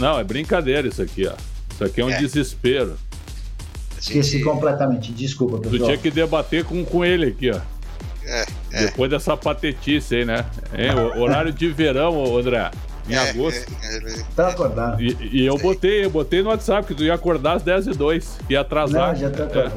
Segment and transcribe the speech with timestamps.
[0.00, 1.34] Não, é brincadeira isso aqui, ó.
[1.74, 2.18] Isso aqui é um é.
[2.18, 2.96] desespero.
[4.00, 5.78] Esqueci completamente, desculpa, pessoal.
[5.78, 7.60] Tu tinha que debater com, com ele aqui, ó.
[8.24, 8.86] É, é.
[8.86, 10.46] Depois dessa patetice aí, né?
[10.72, 11.20] Hein?
[11.20, 12.70] Horário de verão, André.
[13.08, 13.70] Em é, agosto.
[13.82, 15.02] É, é, tá acordado.
[15.02, 17.90] E, e, eu botei, eu botei no WhatsApp que tu ia acordar às 10 e
[17.90, 19.08] 2 ia atrasar.
[19.08, 19.72] Não, já tá acordado.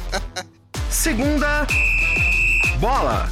[0.88, 1.66] Segunda
[2.78, 3.28] bola.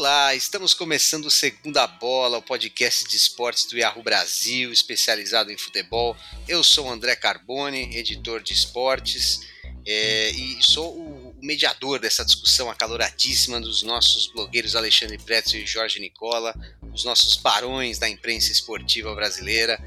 [0.00, 5.58] Olá, estamos começando o Segunda Bola, o podcast de esportes do Yahoo Brasil, especializado em
[5.58, 6.16] futebol.
[6.48, 9.46] Eu sou o André Carbone, editor de esportes,
[9.86, 16.00] é, e sou o mediador dessa discussão acaloradíssima dos nossos blogueiros Alexandre Pretzel e Jorge
[16.00, 16.54] Nicola,
[16.94, 19.78] os nossos barões da imprensa esportiva brasileira.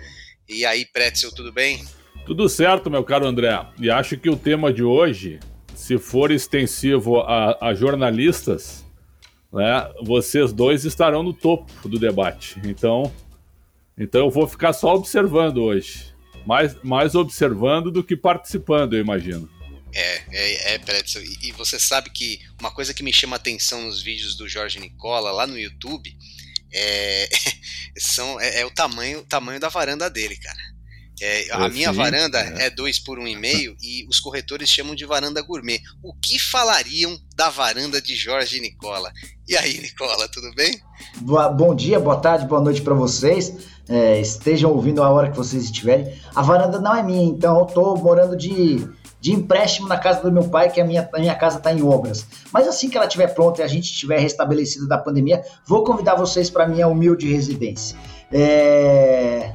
[0.48, 1.84] E aí, Pretzel, tudo bem?
[2.24, 3.66] Tudo certo, meu caro André.
[3.80, 5.40] E acho que o tema de hoje,
[5.74, 8.83] se for extensivo a, a jornalistas,
[9.54, 12.60] né, vocês dois estarão no topo do debate.
[12.66, 13.14] Então,
[13.98, 16.12] então eu vou ficar só observando hoje.
[16.46, 19.50] Mais, mais observando do que participando, eu imagino.
[19.94, 20.82] É, é, é.
[21.44, 25.32] E, você sabe que uma coisa que me chama atenção nos vídeos do Jorge Nicola
[25.32, 26.12] lá no YouTube
[26.74, 27.30] é,
[27.96, 30.60] são, é, é o tamanho, tamanho da varanda dele, cara.
[31.26, 32.66] É, a minha varanda é.
[32.66, 35.80] é dois por um e meio e os corretores chamam de varanda gourmet.
[36.04, 39.10] O que falariam da varanda de Jorge Nicola?
[39.48, 40.78] E aí, Nicola, tudo bem?
[41.22, 43.54] Boa, bom dia, boa tarde, boa noite para vocês.
[43.88, 46.14] É, estejam ouvindo a hora que vocês estiverem.
[46.36, 48.86] A varanda não é minha, então eu tô morando de,
[49.22, 51.82] de empréstimo na casa do meu pai, que a minha, a minha casa está em
[51.82, 52.26] obras.
[52.52, 56.16] Mas assim que ela estiver pronta e a gente estiver restabelecido da pandemia, vou convidar
[56.16, 57.98] vocês para minha humilde residência.
[58.30, 59.54] É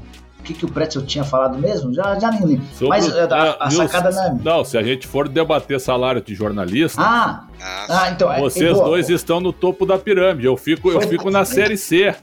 [0.48, 1.92] que, que o Pretzel tinha falado mesmo?
[1.92, 2.66] Já, já nem lembro.
[2.88, 4.38] Mas a, a, a sacada não é.
[4.42, 7.00] Não, se a gente for debater salário de jornalista.
[7.00, 7.44] Ah,
[7.88, 8.32] ah então.
[8.32, 10.46] É, vocês é, dois estão no topo da pirâmide.
[10.46, 12.14] Eu fico, eu fico na série C.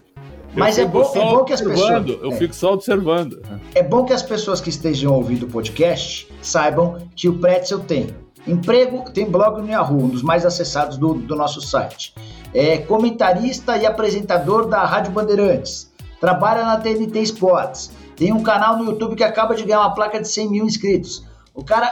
[0.56, 2.08] Mas é bom, é bom que as pessoas.
[2.08, 2.36] Eu é.
[2.36, 3.42] fico só observando.
[3.76, 8.08] É bom que as pessoas que estejam ouvindo o podcast saibam que o Pretzel tem
[8.48, 12.14] emprego, tem blog no Yahoo, um dos mais acessados do, do nosso site.
[12.54, 15.92] É comentarista e apresentador da Rádio Bandeirantes.
[16.22, 20.20] Trabalha na TNT Sports tem um canal no YouTube que acaba de ganhar uma placa
[20.20, 21.26] de 100 mil inscritos.
[21.54, 21.90] O cara,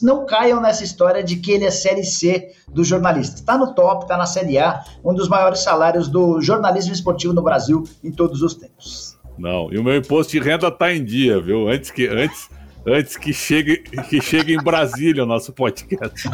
[0.00, 3.36] não caiam nessa história de que ele é série C do jornalista.
[3.36, 7.42] Está no top, está na série A, um dos maiores salários do jornalismo esportivo no
[7.42, 9.18] Brasil em todos os tempos.
[9.38, 11.68] Não, e o meu imposto de renda está em dia, viu?
[11.68, 12.48] Antes que antes,
[12.86, 16.26] antes que chegue que chegue em Brasília o nosso podcast.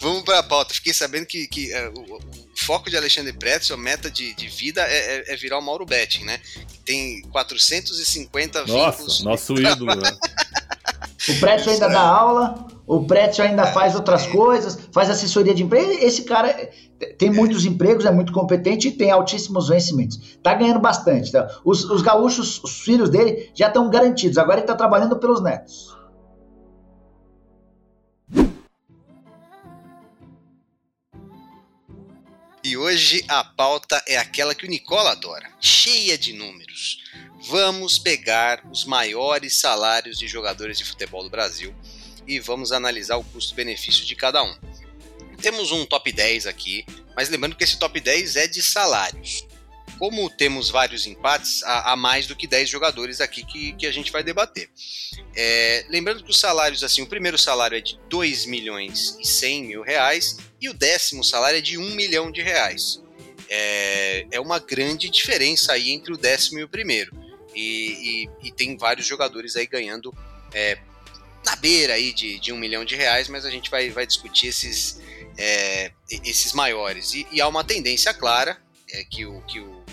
[0.00, 0.74] vamos para a pauta.
[0.74, 2.20] Fiquei sabendo que, que uh, o, o,
[2.64, 6.24] foco de Alexandre Pretzel, meta de, de vida é, é, é, virar o Mauro Betting,
[6.24, 6.40] né?
[6.84, 9.22] Tem 450 Nossa, vínculos.
[9.22, 10.10] Nosso ídolo, né?
[11.28, 15.90] O Pretzel ainda dá aula, o Pretzel ainda faz outras coisas, faz assessoria de emprego.
[15.92, 16.70] Esse cara
[17.18, 20.36] tem muitos empregos, é muito competente e tem altíssimos vencimentos.
[20.42, 21.32] Tá ganhando bastante.
[21.32, 21.48] Tá?
[21.64, 24.36] Os, os gaúchos, os filhos dele já estão garantidos.
[24.36, 25.96] Agora ele tá trabalhando pelos netos.
[32.94, 37.02] Hoje a pauta é aquela que o Nicola adora, cheia de números.
[37.48, 41.74] Vamos pegar os maiores salários de jogadores de futebol do Brasil
[42.24, 44.56] e vamos analisar o custo-benefício de cada um.
[45.42, 49.43] Temos um top 10 aqui, mas lembrando que esse top 10 é de salários.
[49.98, 53.92] Como temos vários empates, há, há mais do que 10 jogadores aqui que, que a
[53.92, 54.68] gente vai debater.
[55.36, 59.64] É, lembrando que os salários, assim, o primeiro salário é de 2 milhões e 100
[59.64, 63.02] mil reais e o décimo salário é de 1 milhão de reais.
[63.48, 67.12] É, é uma grande diferença aí entre o décimo e o primeiro.
[67.54, 70.12] E, e, e tem vários jogadores aí ganhando
[70.52, 70.78] é,
[71.44, 74.48] na beira aí de, de um milhão de reais, mas a gente vai, vai discutir
[74.48, 75.00] esses,
[75.36, 75.92] é,
[76.24, 77.12] esses maiores.
[77.14, 78.58] E, e, há uma tendência clara
[78.90, 79.83] é, que, o, que, o,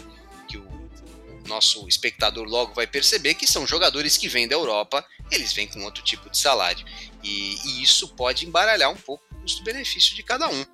[1.51, 5.83] nosso espectador logo vai perceber que são jogadores que vêm da Europa, eles vêm com
[5.83, 6.85] outro tipo de salário.
[7.23, 10.65] E, e isso pode embaralhar um pouco o custo-benefício de cada um.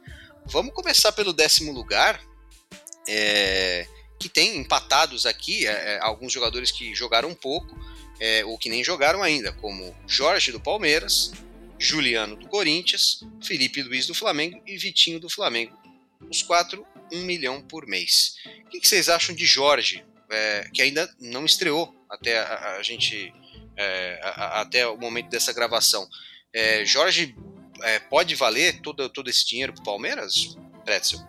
[0.45, 2.21] Vamos começar pelo décimo lugar,
[3.07, 3.87] é,
[4.19, 7.77] que tem empatados aqui é, é alguns jogadores que jogaram um pouco,
[8.19, 11.31] é, ou que nem jogaram ainda, como Jorge do Palmeiras,
[11.79, 15.77] Juliano do Corinthians, Felipe Luiz do Flamengo e Vitinho do Flamengo.
[16.29, 18.35] Os quatro, um milhão por mês.
[18.65, 22.83] O que, que vocês acham de Jorge, é, que ainda não estreou até a, a
[22.83, 23.33] gente
[23.75, 26.07] é, a, até o momento dessa gravação?
[26.53, 27.35] É, Jorge
[27.83, 31.19] é, pode valer todo, todo esse dinheiro para o Palmeiras, Pretzel?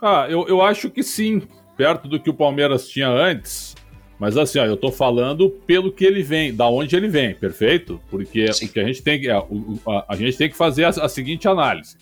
[0.00, 1.46] Ah, eu, eu acho que sim,
[1.76, 3.74] perto do que o Palmeiras tinha antes.
[4.18, 8.00] Mas assim, ó, eu tô falando pelo que ele vem, da onde ele vem, perfeito?
[8.10, 10.88] Porque o que a gente tem que a, a, a gente tem que fazer a,
[10.88, 11.96] a seguinte análise.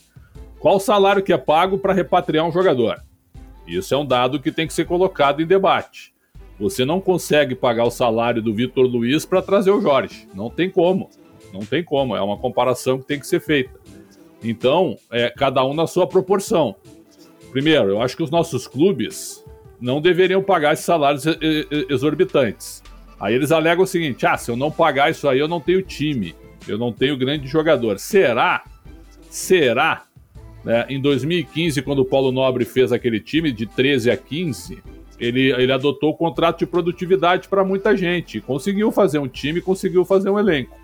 [0.58, 3.02] Qual o salário que é pago para repatriar um jogador?
[3.66, 6.12] Isso é um dado que tem que ser colocado em debate.
[6.58, 10.28] Você não consegue pagar o salário do Vitor Luiz para trazer o Jorge.
[10.34, 11.10] Não tem como.
[11.52, 12.14] Não tem como.
[12.16, 13.80] É uma comparação que tem que ser feita.
[14.42, 16.74] Então, é cada um na sua proporção.
[17.50, 19.44] Primeiro, eu acho que os nossos clubes
[19.80, 21.24] não deveriam pagar esses salários
[21.88, 22.82] exorbitantes.
[23.20, 25.82] Aí eles alegam o seguinte: ah, se eu não pagar isso aí, eu não tenho
[25.82, 26.34] time,
[26.66, 27.98] eu não tenho grande jogador.
[27.98, 28.64] Será?
[29.30, 30.04] Será?
[30.64, 30.86] Né?
[30.88, 34.82] Em 2015, quando o Paulo Nobre fez aquele time de 13 a 15,
[35.18, 38.40] ele, ele adotou o contrato de produtividade para muita gente.
[38.40, 40.76] Conseguiu fazer um time, conseguiu fazer um elenco.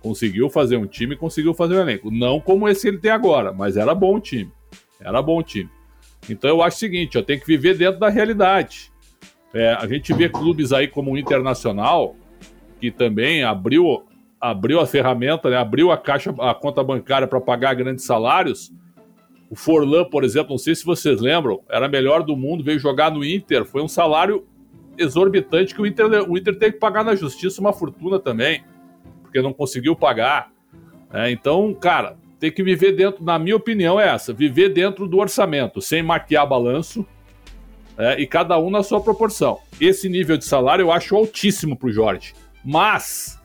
[0.00, 2.10] Conseguiu fazer um time, conseguiu fazer um elenco.
[2.10, 4.50] Não como esse que ele tem agora, mas era bom o time.
[5.00, 5.70] Era bom o time.
[6.28, 8.92] Então eu acho o seguinte, tem que viver dentro da realidade.
[9.52, 12.16] É, a gente vê clubes aí como o Internacional,
[12.80, 14.04] que também abriu,
[14.40, 18.72] abriu a ferramenta, né, abriu a caixa, a conta bancária para pagar grandes salários.
[19.54, 23.08] O Forlan, por exemplo, não sei se vocês lembram, era melhor do mundo, veio jogar
[23.12, 24.44] no Inter, foi um salário
[24.98, 28.64] exorbitante que o Inter, o Inter teve que pagar na justiça uma fortuna também,
[29.22, 30.50] porque não conseguiu pagar.
[31.12, 35.18] É, então, cara, tem que viver dentro, na minha opinião, é essa: viver dentro do
[35.18, 37.06] orçamento, sem maquiar balanço,
[37.96, 39.60] é, e cada um na sua proporção.
[39.80, 42.34] Esse nível de salário eu acho altíssimo para o Jorge.
[42.64, 43.40] Mas,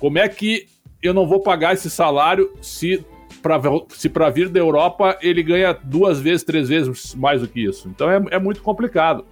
[0.00, 0.66] como é que
[1.00, 3.06] eu não vou pagar esse salário se
[3.42, 3.60] para
[3.90, 7.88] se vir da Europa ele ganha duas vezes, três vezes mais do que isso?
[7.88, 9.26] Então é, é muito complicado.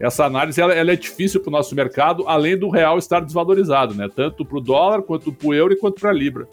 [0.00, 3.94] Essa análise ela, ela é difícil para o nosso mercado, além do real estar desvalorizado,
[3.94, 4.08] né?
[4.14, 6.48] Tanto para o dólar, quanto para o euro e quanto para a libra.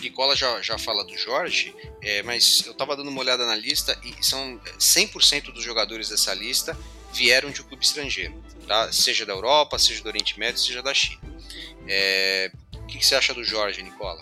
[0.00, 3.98] Nicola já, já fala do Jorge, é, mas eu estava dando uma olhada na lista
[4.02, 6.76] e são 100% dos jogadores dessa lista
[7.12, 8.34] vieram de um clube estrangeiro,
[8.66, 8.92] tá?
[8.92, 11.20] seja da Europa, seja do Oriente Médio, seja da China.
[11.86, 14.20] É, o que, que, você acha do Jorge, Nicola?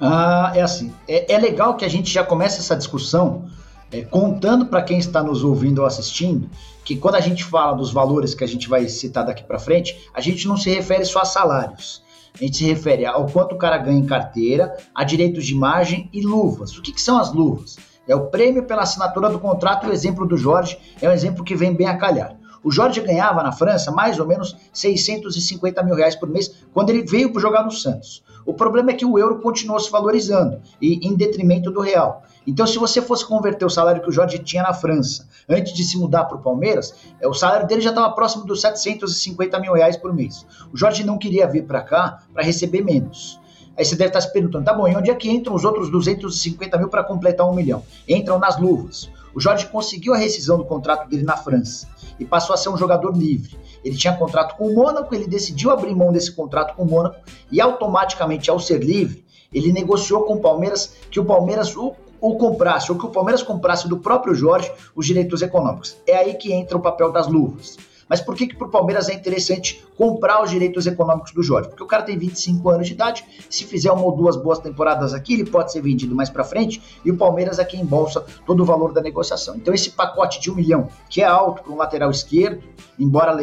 [0.00, 3.46] Ah, é assim, é, é legal que a gente já comece essa discussão
[3.92, 6.48] é, contando para quem está nos ouvindo ou assistindo
[6.84, 10.08] que quando a gente fala dos valores que a gente vai citar daqui para frente,
[10.14, 12.02] a gente não se refere só a salários
[12.34, 16.08] a gente se refere ao quanto o cara ganha em carteira, a direitos de imagem
[16.12, 16.76] e luvas.
[16.76, 17.76] O que, que são as luvas?
[18.06, 21.54] É o prêmio pela assinatura do contrato, o exemplo do Jorge é um exemplo que
[21.54, 22.36] vem bem a calhar.
[22.62, 27.02] O Jorge ganhava na França mais ou menos 650 mil reais por mês quando ele
[27.02, 28.22] veio para jogar no Santos.
[28.44, 32.22] O problema é que o euro continuou se valorizando e em detrimento do real.
[32.46, 35.84] Então, se você fosse converter o salário que o Jorge tinha na França antes de
[35.84, 39.72] se mudar para o Palmeiras, é, o salário dele já estava próximo dos 750 mil
[39.72, 40.46] reais por mês.
[40.72, 43.38] O Jorge não queria vir para cá para receber menos.
[43.76, 45.90] Aí você deve estar se perguntando, tá bom, e onde é que entram os outros
[45.90, 47.82] 250 mil para completar um milhão?
[48.08, 49.10] Entram nas luvas.
[49.34, 51.88] O Jorge conseguiu a rescisão do contrato dele na França
[52.18, 53.58] e passou a ser um jogador livre.
[53.84, 57.16] Ele tinha contrato com o Mônaco, ele decidiu abrir mão desse contrato com o Mônaco
[57.50, 62.36] e automaticamente, ao ser livre, ele negociou com o Palmeiras que o Palmeiras o, o
[62.36, 65.96] comprasse, ou que o Palmeiras comprasse do próprio Jorge os direitos econômicos.
[66.06, 67.76] É aí que entra o papel das luvas.
[68.10, 71.68] Mas por que, que para o Palmeiras é interessante comprar os direitos econômicos do Jorge?
[71.68, 75.14] Porque o cara tem 25 anos de idade, se fizer uma ou duas boas temporadas
[75.14, 78.66] aqui, ele pode ser vendido mais para frente e o Palmeiras aqui embolsa todo o
[78.66, 79.54] valor da negociação.
[79.54, 82.64] Então esse pacote de um milhão, que é alto para um lateral esquerdo,
[82.98, 83.38] embora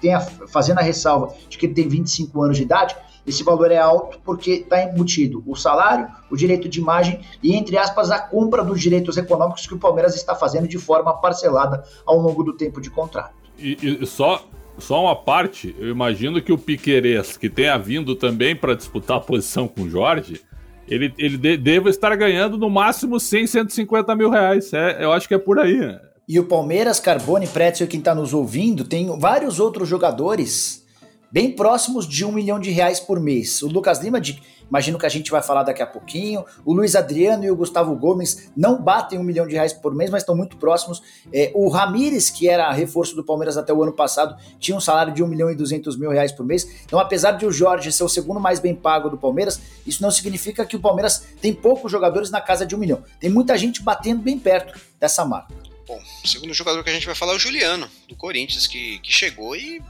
[0.00, 3.78] tenha fazendo a ressalva de que ele tem 25 anos de idade, esse valor é
[3.78, 8.64] alto porque está embutido o salário, o direito de imagem e, entre aspas, a compra
[8.64, 12.80] dos direitos econômicos que o Palmeiras está fazendo de forma parcelada ao longo do tempo
[12.80, 13.39] de contrato.
[13.60, 14.48] E, e só,
[14.78, 19.20] só uma parte, eu imagino que o Piquerez, que tenha vindo também para disputar a
[19.20, 20.40] posição com o Jorge,
[20.88, 24.72] ele, ele de, deva estar ganhando no máximo 100, 150 mil reais.
[24.72, 25.96] É, eu acho que é por aí.
[26.28, 30.84] E o Palmeiras, Carbone, Pretzel, quem está nos ouvindo, tem vários outros jogadores
[31.30, 33.62] bem próximos de um milhão de reais por mês.
[33.62, 36.44] O Lucas Lima, de, imagino que a gente vai falar daqui a pouquinho.
[36.64, 40.10] O Luiz Adriano e o Gustavo Gomes não batem um milhão de reais por mês,
[40.10, 41.02] mas estão muito próximos.
[41.32, 45.12] É, o Ramires, que era reforço do Palmeiras até o ano passado, tinha um salário
[45.12, 46.82] de um milhão e duzentos mil reais por mês.
[46.84, 50.10] Então, apesar de o Jorge ser o segundo mais bem pago do Palmeiras, isso não
[50.10, 53.02] significa que o Palmeiras tem poucos jogadores na casa de um milhão.
[53.18, 55.54] Tem muita gente batendo bem perto dessa marca.
[55.86, 59.00] Bom, o segundo jogador que a gente vai falar é o Juliano, do Corinthians, que,
[59.00, 59.82] que chegou e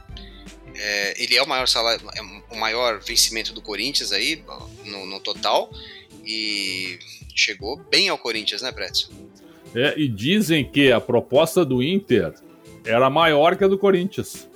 [0.82, 4.42] é, ele é o maior salário, é o maior vencimento do Corinthians aí,
[4.86, 5.70] no, no total.
[6.24, 6.98] E
[7.34, 9.10] chegou bem ao Corinthians, né, Pretzel?
[9.74, 12.32] É, e dizem que a proposta do Inter
[12.84, 14.48] era maior que a do Corinthians.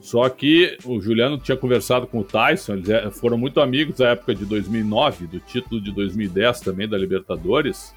[0.00, 4.10] Só que o Juliano tinha conversado com o Tyson, eles é, foram muito amigos na
[4.10, 7.94] época de 2009, do título de 2010 também da Libertadores.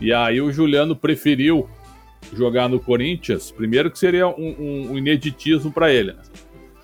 [0.00, 1.68] E aí o Juliano preferiu
[2.32, 6.22] jogar no Corinthians, primeiro que seria um, um, um ineditismo para ele, né?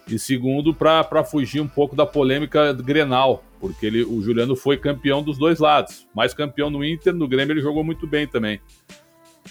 [0.07, 5.23] E segundo, para fugir um pouco da polêmica Grenal, porque ele, o Juliano foi campeão
[5.23, 8.61] dos dois lados, mais campeão no Inter, no Grêmio ele jogou muito bem também.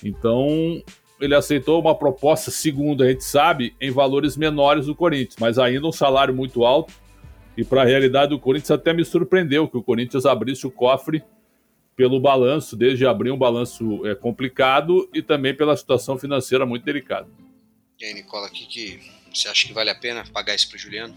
[0.03, 0.81] Então,
[1.19, 5.87] ele aceitou uma proposta, segundo a gente sabe, em valores menores do Corinthians, mas ainda
[5.87, 6.93] um salário muito alto.
[7.55, 11.23] E para a realidade do Corinthians até me surpreendeu que o Corinthians abrisse o cofre
[11.95, 17.27] pelo balanço, desde abrir um balanço é, complicado e também pela situação financeira muito delicada.
[17.99, 18.99] E aí, Nicola, o que, que
[19.33, 21.13] você acha que vale a pena pagar isso para o Juliano?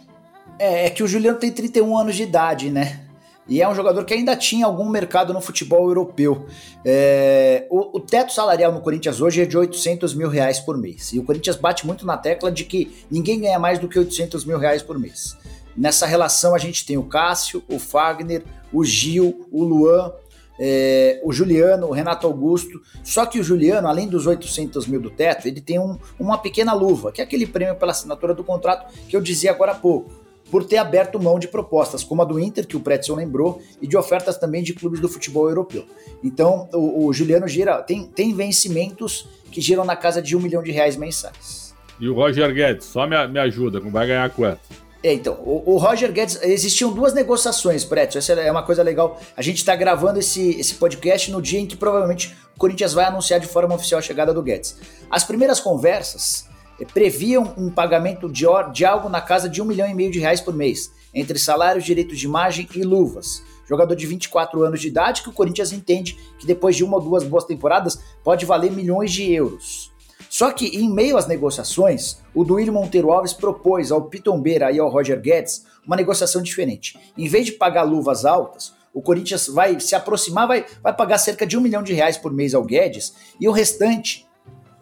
[0.59, 3.07] É, é que o Juliano tem 31 anos de idade, né?
[3.49, 6.47] E é um jogador que ainda tinha algum mercado no futebol europeu.
[6.85, 11.13] É, o, o, teto salarial no Corinthians hoje é de 800 mil reais por mês.
[11.13, 14.45] E o Corinthians bate muito na tecla de que ninguém ganha mais do que 800
[14.45, 15.37] mil reais por mês.
[15.77, 18.43] Nessa relação a gente tem o Cássio, o Fagner,
[18.73, 20.13] o Gil, o Luan,
[20.59, 22.81] é, o Juliano, o Renato Augusto.
[23.03, 26.73] Só que o Juliano, além dos 800 mil do teto, ele tem um, uma pequena
[26.73, 30.27] luva, que é aquele prêmio pela assinatura do contrato que eu dizia agora há pouco
[30.51, 33.87] por ter aberto mão de propostas, como a do Inter, que o Pretzel lembrou, e
[33.87, 35.85] de ofertas também de clubes do futebol europeu.
[36.23, 40.63] Então, o, o Juliano gira, tem, tem vencimentos que giram na casa de um milhão
[40.63, 41.75] de reais mensais.
[41.99, 44.61] E o Roger Guedes, só me, me ajuda, vai ganhar quanto?
[45.03, 49.21] É, então, o, o, Roger Guedes, existiam duas negociações, Pretzel, essa é uma coisa legal.
[49.37, 53.05] A gente está gravando esse, esse podcast no dia em que provavelmente o Corinthians vai
[53.05, 54.77] anunciar de forma oficial a chegada do Guedes.
[55.11, 56.49] As primeiras conversas
[56.93, 60.41] previam um pagamento de, de algo na casa de um milhão e meio de reais
[60.41, 63.43] por mês, entre salários, direitos de imagem e luvas.
[63.69, 67.03] Jogador de 24 anos de idade que o Corinthians entende que depois de uma ou
[67.03, 69.93] duas boas temporadas pode valer milhões de euros.
[70.37, 74.91] Só que em meio às negociações, o Duílio Monteiro Alves propôs ao Pitombeira e ao
[74.91, 77.01] Roger Guedes uma negociação diferente.
[77.17, 81.47] Em vez de pagar luvas altas, o Corinthians vai se aproximar, vai, vai pagar cerca
[81.47, 84.27] de um milhão de reais por mês ao Guedes e o restante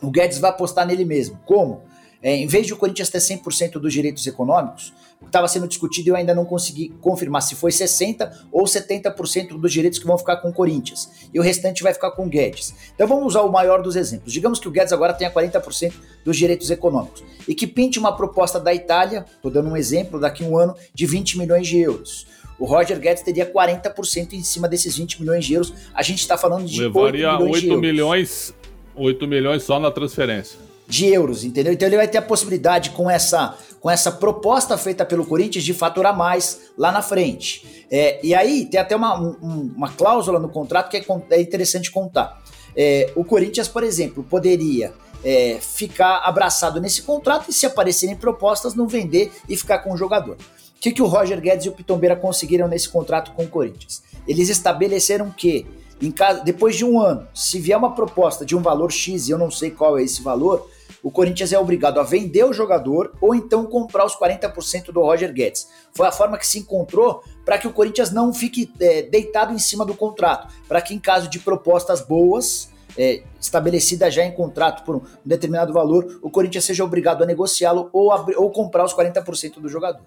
[0.02, 1.38] o Guedes vai apostar nele mesmo.
[1.46, 1.82] Como?
[2.24, 4.94] É, em vez de o Corinthians ter 100% dos direitos econômicos,
[5.26, 9.70] estava sendo discutido e eu ainda não consegui confirmar se foi 60% ou 70% dos
[9.70, 11.28] direitos que vão ficar com o Corinthians.
[11.34, 12.74] E o restante vai ficar com o Guedes.
[12.94, 14.32] Então vamos usar o maior dos exemplos.
[14.32, 15.92] Digamos que o Guedes agora tenha 40%
[16.24, 17.22] dos direitos econômicos.
[17.46, 20.74] E que pinte uma proposta da Itália, estou dando um exemplo, daqui a um ano,
[20.94, 22.26] de 20 milhões de euros.
[22.58, 25.74] O Roger Guedes teria 40% em cima desses 20 milhões de euros.
[25.92, 27.82] A gente está falando de Levaria 8 milhões 8 de euros.
[27.82, 28.54] milhões
[28.96, 30.63] 8 milhões só na transferência.
[30.86, 31.72] De euros, entendeu?
[31.72, 35.72] Então ele vai ter a possibilidade com essa, com essa proposta feita pelo Corinthians de
[35.72, 37.86] faturar mais lá na frente.
[37.90, 41.90] É, e aí tem até uma, um, uma cláusula no contrato que é, é interessante
[41.90, 42.42] contar.
[42.76, 44.92] É, o Corinthians, por exemplo, poderia
[45.24, 49.96] é, ficar abraçado nesse contrato e se aparecerem propostas não vender e ficar com o
[49.96, 50.36] jogador.
[50.36, 54.02] O que, que o Roger Guedes e o Pitombeira conseguiram nesse contrato com o Corinthians?
[54.28, 55.66] Eles estabeleceram que
[56.14, 59.38] Caso, depois de um ano, se vier uma proposta de um valor X e eu
[59.38, 60.68] não sei qual é esse valor,
[61.04, 65.30] o Corinthians é obrigado a vender o jogador ou então comprar os 40% do Roger
[65.34, 65.68] Guedes.
[65.92, 69.58] Foi a forma que se encontrou para que o Corinthians não fique é, deitado em
[69.58, 74.82] cima do contrato, para que em caso de propostas boas, é, estabelecida já em contrato
[74.82, 79.60] por um determinado valor, o Corinthians seja obrigado a negociá-lo ou, ou comprar os 40%
[79.60, 80.06] do jogador.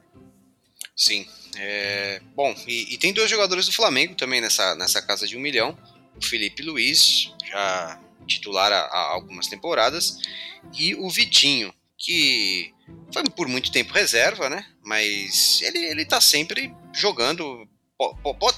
[0.96, 1.27] Sim,
[1.60, 5.39] é, bom, e, e, tem dois jogadores do Flamengo também nessa, nessa casa de um
[5.39, 5.77] milhão.
[6.20, 10.19] O Felipe Luiz, já titular há, há algumas temporadas,
[10.77, 12.74] e o Vitinho, que
[13.12, 14.65] foi por muito tempo reserva, né?
[14.84, 17.67] Mas ele, ele tá sempre jogando.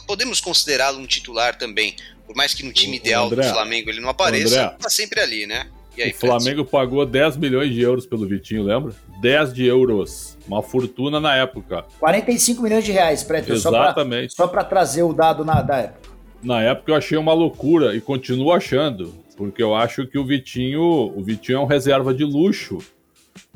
[0.05, 1.95] Podemos considerá-lo um titular também,
[2.25, 4.89] por mais que no time o ideal André, do Flamengo ele não apareça, André, tá
[4.89, 5.69] sempre ali, né?
[6.01, 8.93] Aí, o Flamengo pagou 10 milhões de euros pelo Vitinho, lembra?
[9.21, 10.37] 10 de euros.
[10.47, 11.85] Uma fortuna na época.
[11.99, 13.51] 45 milhões de reais, Preto.
[13.51, 14.33] Exatamente.
[14.33, 16.09] Só para trazer o dado na, da época.
[16.41, 19.13] Na época eu achei uma loucura e continuo achando.
[19.39, 22.79] Porque eu acho que o Vitinho, o Vitinho é um reserva de luxo,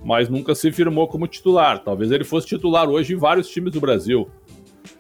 [0.02, 1.84] mas nunca se firmou como titular.
[1.84, 4.30] Talvez ele fosse titular hoje em vários times do Brasil.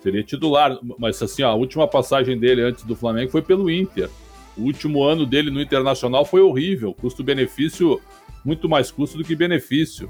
[0.01, 4.09] Seria titular, mas assim, a última passagem dele antes do Flamengo foi pelo Inter.
[4.57, 8.01] O último ano dele no Internacional foi horrível, custo-benefício
[8.43, 10.09] muito mais custo do que benefício.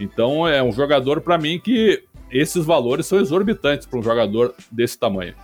[0.00, 4.98] Então é um jogador para mim que esses valores são exorbitantes para um jogador desse
[4.98, 5.34] tamanho.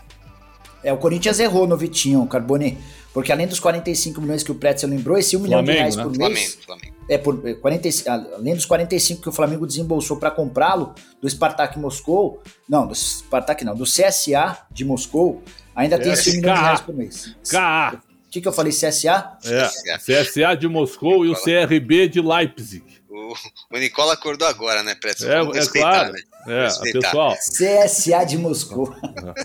[0.82, 2.78] É, o Corinthians errou no Vitinho, Carboni,
[3.16, 6.02] porque além dos 45 milhões que o Pretzel lembrou, esse 1 milhão de reais né?
[6.02, 6.18] por mês.
[6.20, 6.96] Flamengo, Flamengo.
[7.08, 7.92] É, por 40, é,
[8.34, 13.64] além dos 45 que o Flamengo desembolsou para comprá-lo, do Spartak Moscou, não, do Spartak
[13.64, 15.42] não, do CSA de Moscou,
[15.74, 17.34] ainda tem esse 1 milhão de reais por mês.
[17.50, 18.02] K
[18.36, 18.72] que, que eu falei?
[18.72, 19.38] CSA?
[19.44, 22.84] É, CSA de Moscou e o CRB de Leipzig.
[23.08, 23.32] O,
[23.74, 25.26] o Nicola acordou agora, né, Preto?
[25.26, 26.12] É, é claro.
[26.12, 26.20] Né?
[26.46, 27.34] É, pessoal.
[27.34, 28.94] CSA de Moscou.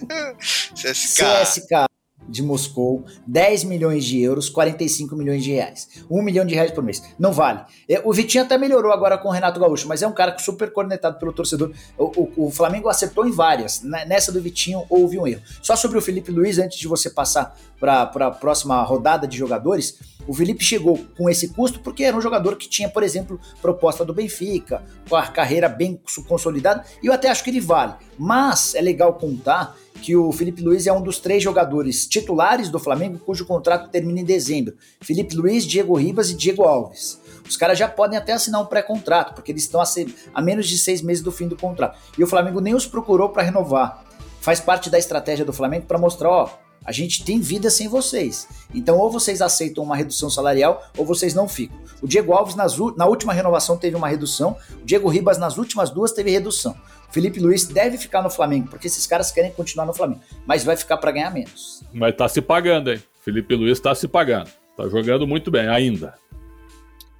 [0.76, 1.24] CSK.
[1.24, 1.91] CSK.
[2.28, 5.90] De Moscou, 10 milhões de euros, 45 milhões de reais.
[6.10, 7.02] 1 milhão de reais por mês.
[7.18, 7.62] Não vale.
[7.88, 10.72] É, o Vitinho até melhorou agora com o Renato Gaúcho, mas é um cara super
[10.72, 11.72] cornetado pelo torcedor.
[11.98, 13.82] O, o, o Flamengo acertou em várias.
[13.82, 15.42] Nessa do Vitinho houve um erro.
[15.62, 19.98] Só sobre o Felipe Luiz, antes de você passar para a próxima rodada de jogadores,
[20.28, 24.06] o Felipe chegou com esse custo porque era um jogador que tinha, por exemplo, proposta
[24.06, 27.94] do Benfica, com a carreira bem consolidada, e eu até acho que ele vale.
[28.18, 32.78] Mas é legal contar que o Felipe Luiz é um dos três jogadores titulares do
[32.78, 34.76] Flamengo cujo contrato termina em dezembro.
[35.00, 37.18] Felipe Luiz, Diego Ribas e Diego Alves.
[37.48, 40.68] Os caras já podem até assinar um pré-contrato, porque eles estão a, ser, a menos
[40.68, 41.98] de seis meses do fim do contrato.
[42.18, 44.04] E o Flamengo nem os procurou para renovar.
[44.42, 46.50] Faz parte da estratégia do Flamengo para mostrar, ó,
[46.84, 48.48] a gente tem vida sem vocês.
[48.74, 51.78] Então, ou vocês aceitam uma redução salarial, ou vocês não ficam.
[52.02, 54.58] O Diego Alves, nas, na última renovação, teve uma redução.
[54.82, 56.76] O Diego Ribas, nas últimas duas, teve redução.
[57.12, 60.22] O Felipe Luiz deve ficar no Flamengo, porque esses caras querem continuar no Flamengo.
[60.48, 61.84] Mas vai ficar para ganhar menos.
[61.92, 63.04] Mas tá se pagando, hein?
[63.22, 64.50] Felipe Luiz tá se pagando.
[64.78, 66.18] Tá jogando muito bem, ainda.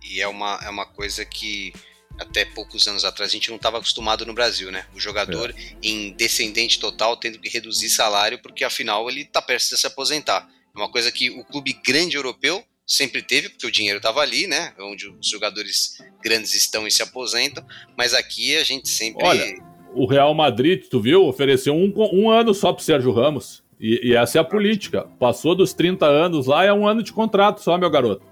[0.02, 1.74] E é uma, é uma coisa que
[2.18, 4.86] até poucos anos atrás a gente não estava acostumado no Brasil, né?
[4.96, 5.76] O jogador é.
[5.84, 10.50] em descendente total tendo que reduzir salário porque afinal ele está perto de se aposentar.
[10.74, 14.48] É uma coisa que o clube grande europeu sempre teve, porque o dinheiro estava ali,
[14.48, 14.74] né?
[14.80, 17.66] Onde os jogadores grandes estão e se aposentam,
[17.98, 19.26] mas aqui a gente sempre.
[19.26, 23.64] Olha, o Real Madrid, tu viu, ofereceu um, um ano só para Sérgio Ramos.
[23.80, 25.08] E, e, essa é a política.
[25.20, 28.26] Passou dos 30 anos lá, é um ano de contrato só, meu garoto.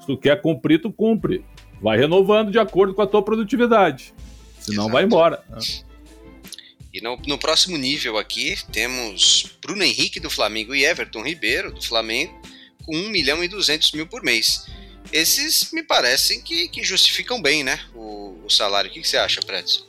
[0.00, 1.44] Se tu quer cumprir, tu cumpre.
[1.80, 4.12] Vai renovando de acordo com a tua produtividade.
[4.60, 4.92] Senão Exato.
[4.92, 5.42] vai embora.
[5.48, 5.58] Né?
[6.92, 11.82] E no, no, próximo nível aqui temos Bruno Henrique do Flamengo e Everton Ribeiro do
[11.82, 12.38] Flamengo
[12.84, 14.66] com 1 milhão e 200 mil por mês.
[15.10, 18.90] Esses me parecem que, que justificam bem né, o, o salário.
[18.90, 19.84] O que, que você acha, Predson?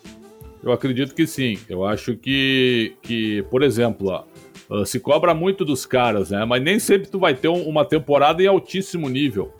[0.63, 1.59] Eu acredito que sim.
[1.69, 4.25] Eu acho que, que por exemplo,
[4.69, 6.45] ó, se cobra muito dos caras, né?
[6.45, 9.53] Mas nem sempre tu vai ter uma temporada em altíssimo nível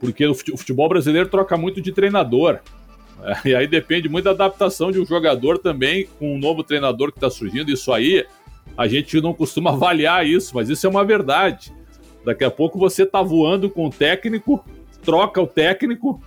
[0.00, 2.60] porque o futebol brasileiro troca muito de treinador.
[3.22, 7.12] É, e aí depende muito da adaptação de um jogador também com um novo treinador
[7.12, 7.70] que está surgindo.
[7.70, 8.26] Isso aí,
[8.76, 11.72] a gente não costuma avaliar isso, mas isso é uma verdade.
[12.24, 14.64] Daqui a pouco você está voando com o técnico,
[15.02, 16.20] troca o técnico,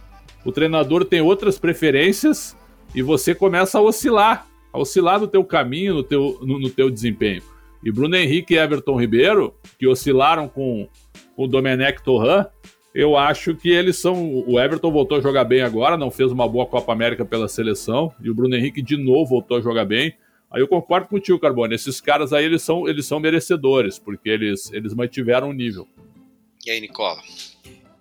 [0.46, 2.56] o treinador tem outras preferências
[2.94, 6.90] e você começa a oscilar, a oscilar no teu caminho, no teu, no, no teu
[6.90, 7.42] desempenho.
[7.84, 10.88] E Bruno Henrique e Everton Ribeiro, que oscilaram com,
[11.36, 12.46] com o Domenech Torran,
[12.94, 14.44] eu acho que eles são.
[14.48, 18.14] O Everton voltou a jogar bem agora, não fez uma boa Copa América pela seleção.
[18.22, 20.16] E o Bruno Henrique de novo voltou a jogar bem.
[20.52, 21.74] Aí eu concordo com o tio Carbone.
[21.74, 25.88] Esses caras aí eles são, eles são merecedores, porque eles, eles mantiveram o nível.
[26.64, 27.20] E aí, Nicola?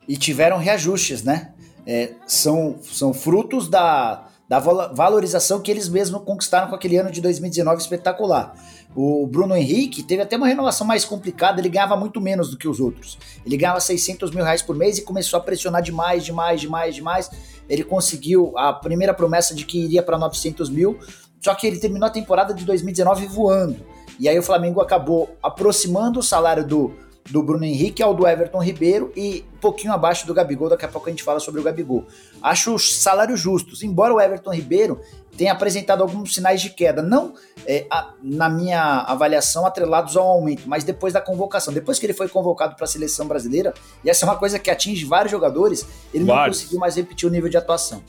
[0.07, 1.55] E tiveram reajustes, né?
[1.87, 7.23] É, são, são frutos da, da valorização que eles mesmos conquistaram com aquele ano de
[7.23, 8.55] 2019 espetacular.
[8.95, 12.69] O Bruno Henrique teve até uma renovação mais complicada, ele ganhava muito menos do que
[12.69, 13.19] os outros.
[13.47, 17.31] Ele ganhava 600 mil reais por mês e começou a pressionar demais, demais, demais, demais.
[17.67, 20.99] Ele conseguiu a primeira promessa de que iria para 900 mil,
[21.41, 23.77] só que ele terminou a temporada de 2019 voando.
[24.21, 26.93] E aí o Flamengo acabou aproximando o salário do
[27.31, 30.69] do Bruno Henrique ao do Everton Ribeiro e um pouquinho abaixo do Gabigol.
[30.69, 32.07] Daqui a pouco a gente fala sobre o Gabigol.
[32.43, 35.01] Acho os salários justos, embora o Everton Ribeiro
[35.37, 37.35] tenha apresentado alguns sinais de queda, não
[37.67, 41.73] é, a, na minha avaliação atrelados ao aumento, mas depois da convocação.
[41.73, 43.73] Depois que ele foi convocado para a seleção brasileira,
[44.05, 46.59] e essa é uma coisa que atinge vários jogadores, ele vários.
[46.59, 48.03] não conseguiu mais repetir o nível de atuação.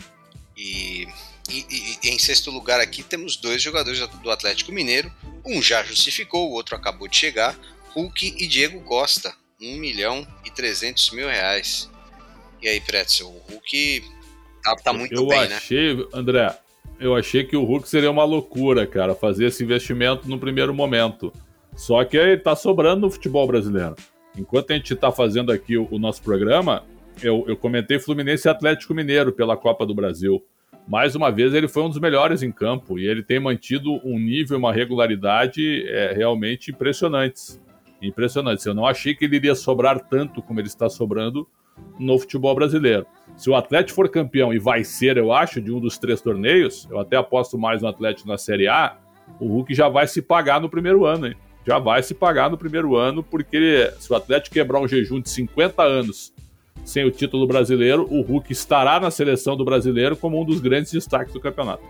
[0.58, 1.08] E
[1.50, 5.12] e, e, em sexto lugar aqui temos dois jogadores do Atlético Mineiro.
[5.46, 7.58] Um já justificou, o outro acabou de chegar.
[7.94, 11.90] Hulk e Diego Costa, 1 milhão e 300 mil reais.
[12.62, 14.04] E aí, Pretzel, o Hulk
[14.64, 15.56] tá, tá muito eu bem, né?
[15.56, 16.04] achei, né?
[16.14, 16.58] André,
[17.00, 21.32] eu achei que o Hulk seria uma loucura, cara, fazer esse investimento no primeiro momento.
[21.76, 23.96] Só que ele tá sobrando no futebol brasileiro.
[24.38, 26.86] Enquanto a gente tá fazendo aqui o, o nosso programa,
[27.22, 30.44] eu, eu comentei Fluminense e Atlético Mineiro pela Copa do Brasil
[30.88, 34.20] mais uma vez ele foi um dos melhores em campo e ele tem mantido um
[34.20, 37.62] nível, uma regularidade é, realmente impressionantes
[38.08, 38.66] impressionante.
[38.66, 41.48] Eu não achei que ele iria sobrar tanto como ele está sobrando
[42.00, 43.06] no futebol brasileiro.
[43.36, 46.88] Se o Atlético for campeão, e vai ser, eu acho, de um dos três torneios,
[46.90, 48.98] eu até aposto mais no Atlético na Série A,
[49.40, 51.36] o Hulk já vai se pagar no primeiro ano, hein?
[51.66, 55.30] Já vai se pagar no primeiro ano, porque se o Atlético quebrar um jejum de
[55.30, 56.34] 50 anos
[56.84, 60.92] sem o título brasileiro, o Hulk estará na seleção do brasileiro como um dos grandes
[60.92, 61.84] destaques do campeonato.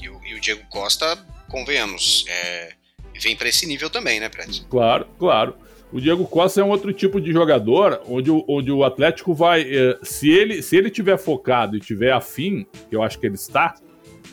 [0.00, 2.74] E o, e o Diego Costa, convenhamos, é
[3.18, 4.66] vem para esse nível também, né, Fred?
[4.68, 5.54] Claro, claro.
[5.92, 9.62] O Diego Costa é um outro tipo de jogador onde o, onde o Atlético vai.
[9.62, 13.36] Eh, se ele se ele tiver focado e tiver afim, que eu acho que ele
[13.36, 13.74] está,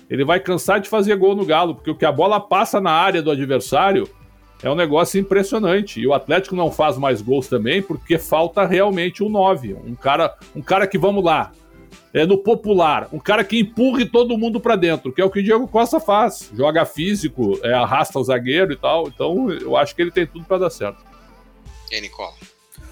[0.09, 2.91] ele vai cansar de fazer gol no Galo, porque o que a bola passa na
[2.91, 4.09] área do adversário,
[4.63, 5.99] é um negócio impressionante.
[5.99, 9.75] E o Atlético não faz mais gols também porque falta realmente um 9.
[9.85, 11.51] Um cara, um cara que, vamos lá,
[12.13, 15.39] é no popular, um cara que empurre todo mundo para dentro, que é o que
[15.39, 16.51] o Diego Costa faz.
[16.55, 19.07] Joga físico, é, arrasta o zagueiro e tal.
[19.07, 21.03] Então eu acho que ele tem tudo para dar certo.
[21.91, 22.33] E aí, Nicola?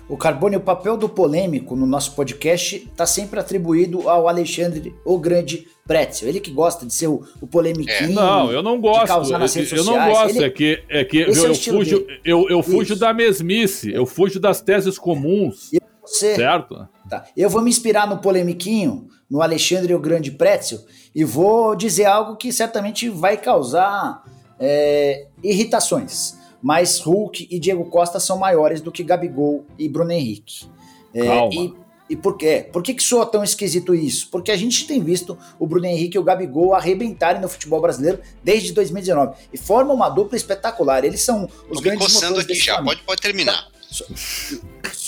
[0.09, 5.17] O Carbone, o papel do polêmico no nosso podcast está sempre atribuído ao Alexandre, o
[5.17, 6.27] grande Pretzel.
[6.27, 7.95] Ele que gosta de ser o, o polemiquinho.
[8.11, 8.13] É.
[8.13, 9.07] Não, eu não gosto.
[9.07, 10.17] causar nas eu, redes eu não sociais.
[10.17, 10.35] gosto.
[10.37, 12.19] Ele- É que, é que eu, é eu estilo fujo, dele.
[12.25, 15.71] eu, eu fujo da mesmice, eu fujo das teses comuns,
[16.11, 16.87] Você, certo?
[17.09, 17.25] Tá.
[17.35, 20.79] Eu vou me inspirar no polemiquinho, no Alexandre o Grande Pretzel,
[21.15, 24.23] e vou dizer algo que certamente vai causar
[24.59, 26.37] é, irritações.
[26.61, 30.69] Mas Hulk e Diego Costa são maiores do que Gabigol e Bruno Henrique.
[31.13, 31.53] É, Calma.
[31.53, 31.73] E,
[32.11, 32.69] e por quê?
[32.71, 34.29] Por que, que soa tão esquisito isso?
[34.29, 38.19] Porque a gente tem visto o Bruno Henrique e o Gabigol arrebentarem no futebol brasileiro
[38.43, 39.33] desde 2019.
[39.51, 41.03] E formam uma dupla espetacular.
[41.03, 42.89] Eles são os Tô me grandes coçando motores aqui já, Flamengo.
[42.89, 43.67] pode, pode terminar.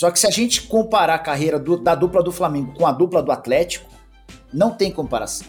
[0.04, 2.92] Só que se a gente comparar a carreira do- da dupla do Flamengo com a
[2.92, 3.88] dupla do Atlético,
[4.52, 5.46] não tem comparação.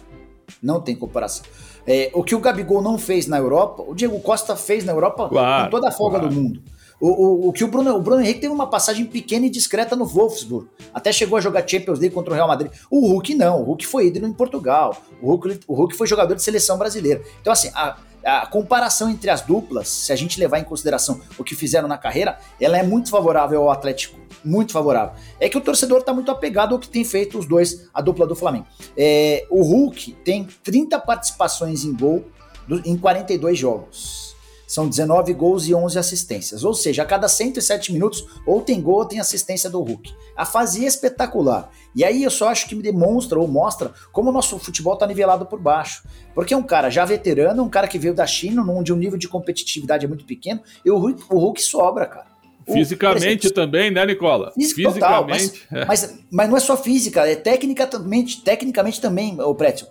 [0.64, 1.44] Não tem comparação.
[1.86, 5.28] É, o que o Gabigol não fez na Europa, o Diego Costa fez na Europa
[5.28, 6.34] Claro, com toda a folga claro.
[6.34, 6.64] do mundo.
[7.00, 9.96] O, o, o que o Bruno, o Bruno Henrique teve uma passagem pequena e discreta
[9.96, 10.68] no Wolfsburg.
[10.94, 12.72] Até chegou a jogar Champions League contra o Real Madrid.
[12.90, 13.62] O Hulk não.
[13.62, 14.96] O Hulk foi ídolo em Portugal.
[15.22, 17.22] O Hulk, o Hulk foi jogador de seleção brasileira.
[17.42, 21.44] Então, assim, a, a comparação entre as duplas, se a gente levar em consideração o
[21.44, 24.18] que fizeram na carreira, ela é muito favorável ao Atlético.
[24.44, 25.16] Muito favorável.
[25.40, 28.26] É que o torcedor está muito apegado ao que tem feito os dois, a dupla
[28.28, 28.68] do Flamengo.
[28.96, 32.24] É, o Hulk tem 30 participações em gol
[32.68, 34.35] do- em 42 jogos.
[34.68, 36.64] São 19 gols e 11 assistências.
[36.64, 40.14] Ou seja, a cada 107 minutos, ou tem gol ou tem assistência do Hulk.
[40.36, 41.70] A fase é espetacular.
[41.96, 45.06] E aí eu só acho que me demonstra ou mostra como o nosso futebol está
[45.08, 46.04] nivelado por baixo.
[46.34, 48.98] Porque é um cara já veterano, um cara que veio da China, num, de um
[48.98, 52.26] nível de competitividade muito pequeno, e o Hulk, o Hulk sobra, cara.
[52.68, 54.52] O- Fisicamente por também, né, Nicola?
[54.54, 55.68] Físico total, mas, Fisicamente.
[55.72, 55.86] é.
[55.86, 59.88] mas, mas não é só física, é tecnicamente, tecnicamente também, o Prétio.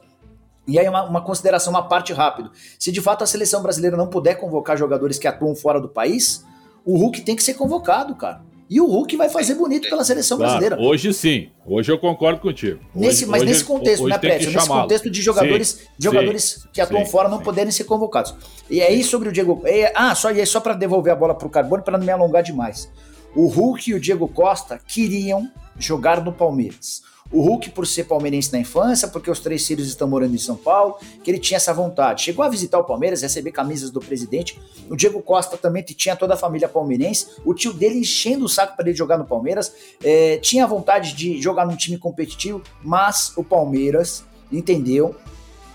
[0.66, 2.50] E aí, uma, uma consideração, uma parte rápido.
[2.78, 6.44] Se de fato a seleção brasileira não puder convocar jogadores que atuam fora do país,
[6.84, 8.40] o Hulk tem que ser convocado, cara.
[8.68, 10.82] E o Hulk vai fazer bonito pela seleção Claro, brasileira.
[10.82, 11.50] hoje sim.
[11.66, 12.80] Hoje eu concordo contigo.
[12.94, 14.50] Nesse, Hoje- mas hoje- nesse contexto, né, Prétio?
[14.50, 17.44] Nesse contexto de jogadores, Sim, de jogadores que atuam sim, fora não sim.
[17.44, 18.34] poderem ser convocados.
[18.70, 19.60] E aí, sobre o Diego.
[19.66, 22.10] é, ah, só, e aí, só para devolver a bola pro Carbone, para não me
[22.10, 22.90] alongar demais.
[23.36, 25.46] O Hulk e o Diego Costa queriam
[25.78, 27.02] jogar no Palmeiras.
[27.34, 30.54] O Hulk, por ser palmeirense na infância, porque os três filhos estão morando em São
[30.54, 32.22] Paulo, que ele tinha essa vontade.
[32.22, 34.56] Chegou a visitar o Palmeiras, receber camisas do presidente.
[34.88, 37.26] O Diego Costa também tinha toda a família palmeirense.
[37.44, 39.72] O tio dele enchendo o saco para ele jogar no Palmeiras.
[40.00, 45.16] É, tinha vontade de jogar num time competitivo, mas o Palmeiras entendeu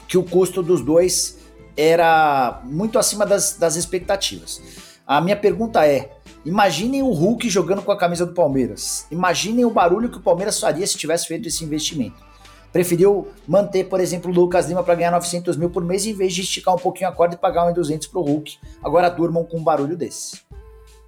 [0.08, 1.40] que o custo dos dois
[1.76, 4.62] era muito acima das, das expectativas.
[5.06, 9.06] A minha pergunta é: imaginem o Hulk jogando com a camisa do Palmeiras.
[9.12, 12.30] Imaginem o barulho que o Palmeiras faria se tivesse feito esse investimento.
[12.72, 16.34] Preferiu manter, por exemplo, o Lucas Lima para ganhar 900 mil por mês em vez
[16.34, 18.58] de esticar um pouquinho a corda e pagar 1.200 pro Hulk.
[18.84, 20.40] Agora durmam com um barulho desse.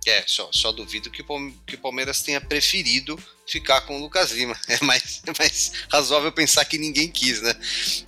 [0.08, 4.32] É, só, só duvido que o, que o Palmeiras tenha preferido ficar com o Lucas
[4.32, 4.60] Lima.
[4.68, 7.54] É mais, é mais razoável pensar que ninguém quis, né?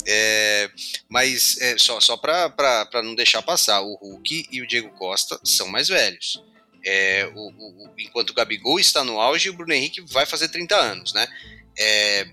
[0.05, 0.71] É,
[1.07, 5.67] mas é, só, só para não deixar passar, o Hulk e o Diego Costa são
[5.67, 6.41] mais velhos.
[6.85, 10.49] É, o, o- o- enquanto o Gabigol está no auge, o Bruno Henrique vai fazer
[10.49, 11.27] 30 anos, né?
[11.79, 12.27] É,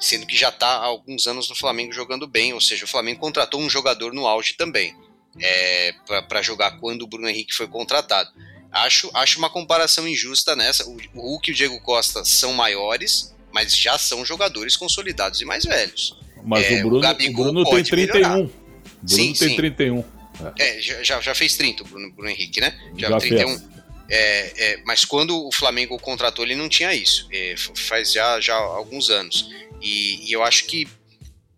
[0.00, 3.20] sendo que já está há alguns anos no Flamengo jogando bem, ou seja, o Flamengo
[3.20, 4.94] contratou um jogador no auge também,
[5.40, 5.94] é,
[6.28, 8.30] para jogar quando o Bruno Henrique foi contratado.
[8.72, 10.84] Acho, acho uma comparação injusta nessa.
[10.88, 15.44] O, o Hulk e o Diego Costa são maiores, mas já são jogadores consolidados e
[15.44, 16.18] mais velhos.
[16.42, 18.14] Mas É, o o Bruno, o Gabigol Bruno tem pode 31.
[18.14, 18.34] melhorar.
[18.36, 18.52] Bruno
[19.06, 19.56] Sim, tem sim.
[19.56, 20.04] 31.
[20.58, 22.76] É, já, já- já fez 30 o Bruno, Bruno Henrique, né?
[22.96, 23.62] Já, fez.
[24.08, 27.26] É, é, mas quando o Flamengo contratou, ele não tinha isso.
[27.32, 29.48] É, faz já, já alguns anos.
[29.80, 30.86] E, e eu acho que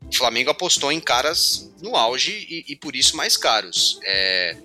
[0.06, 3.98] o Flamengo apostou em caras no auge e, e por isso mais caros.
[4.04, 4.56] É,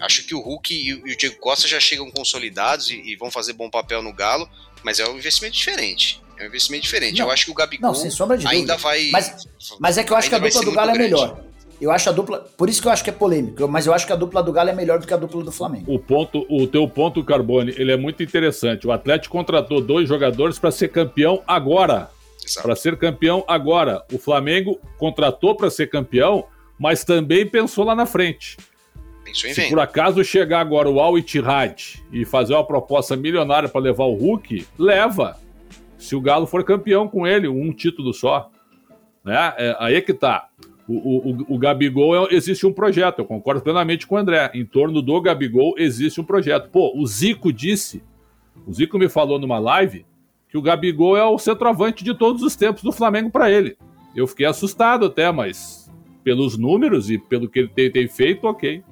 [0.00, 3.30] acho que o Hulk e, o- e o Diego Costa já chegam consolidados e, vão
[3.30, 4.48] fazer bom papel no Galo,
[4.82, 6.20] mas é um investimento diferente.
[6.38, 7.18] É um investimento diferente.
[7.18, 9.08] Não, eu acho que o Gabigol Não, sem sombra de ainda vai.
[9.10, 9.46] Mas,
[9.80, 11.45] mas é que eu acho que a dupla do Galo é melhor.
[11.80, 12.46] Eu acho a dupla.
[12.56, 13.68] Por isso que eu acho que é polêmico.
[13.68, 15.52] Mas eu acho que a dupla do Galo é melhor do que a dupla do
[15.52, 15.92] Flamengo.
[15.92, 18.86] O ponto, o teu ponto, Carbone, ele é muito interessante.
[18.86, 22.10] O Atlético contratou dois jogadores para ser campeão agora.
[22.44, 22.66] Exato.
[22.66, 24.02] Para ser campeão agora.
[24.12, 26.46] O Flamengo contratou para ser campeão,
[26.78, 28.56] mas também pensou lá na frente.
[29.24, 29.70] Pensou em Se venda.
[29.74, 34.14] por acaso chegar agora o Al Ittihad e fazer uma proposta milionária para levar o
[34.14, 35.36] Hulk, leva.
[35.98, 38.50] Se o Galo for campeão com ele, um título só.
[39.24, 39.34] Né?
[39.58, 40.48] É, aí é que tá.
[40.88, 44.50] O, o, o Gabigol é, existe um projeto, eu concordo plenamente com o André.
[44.54, 46.70] Em torno do Gabigol existe um projeto.
[46.70, 48.02] Pô, o Zico disse,
[48.66, 50.06] o Zico me falou numa live
[50.48, 53.76] que o Gabigol é o centroavante de todos os tempos do Flamengo para ele.
[54.14, 55.90] Eu fiquei assustado até, mas
[56.22, 58.82] pelos números e pelo que ele tem, tem feito, ok.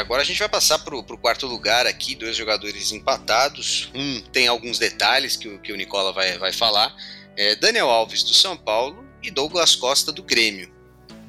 [0.00, 3.90] Agora a gente vai passar para o quarto lugar aqui, dois jogadores empatados.
[3.94, 6.94] Um tem alguns detalhes que, que o Nicola vai, vai falar.
[7.36, 10.72] É Daniel Alves do São Paulo e Douglas Costa do Grêmio.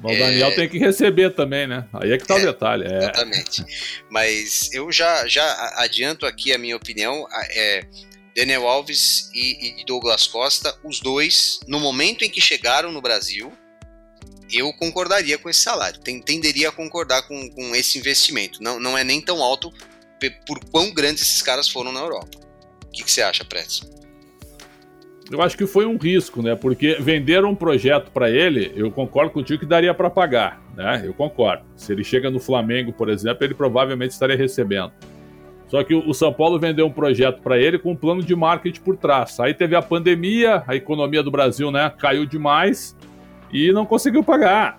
[0.02, 0.54] Mas o Daniel é...
[0.54, 1.86] tem que receber também, né?
[1.92, 2.84] Aí é que tá é, o detalhe.
[2.84, 2.98] É.
[2.98, 3.64] Exatamente.
[4.10, 7.26] Mas eu já, já adianto aqui a minha opinião.
[7.50, 7.86] É,
[8.34, 13.52] Daniel Alves e, e Douglas Costa, os dois, no momento em que chegaram no Brasil,
[14.52, 18.62] eu concordaria com esse salário, tenderia a concordar com, com esse investimento.
[18.62, 19.72] Não, não é nem tão alto
[20.46, 22.38] por quão grandes esses caras foram na Europa.
[22.86, 23.82] O que, que você acha, Pretz?
[25.30, 26.54] Eu acho que foi um risco, né?
[26.54, 31.02] Porque venderam um projeto para ele, eu concordo contigo que daria para pagar, né?
[31.04, 31.64] Eu concordo.
[31.74, 34.92] Se ele chega no Flamengo, por exemplo, ele provavelmente estaria recebendo.
[35.68, 38.82] Só que o São Paulo vendeu um projeto para ele com um plano de marketing
[38.82, 39.40] por trás.
[39.40, 42.94] Aí teve a pandemia, a economia do Brasil, né, caiu demais
[43.52, 44.78] e não conseguiu pagar.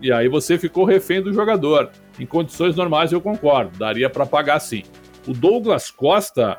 [0.00, 1.90] E aí você ficou refém do jogador.
[2.18, 4.82] Em condições normais eu concordo, daria para pagar sim.
[5.26, 6.58] O Douglas Costa,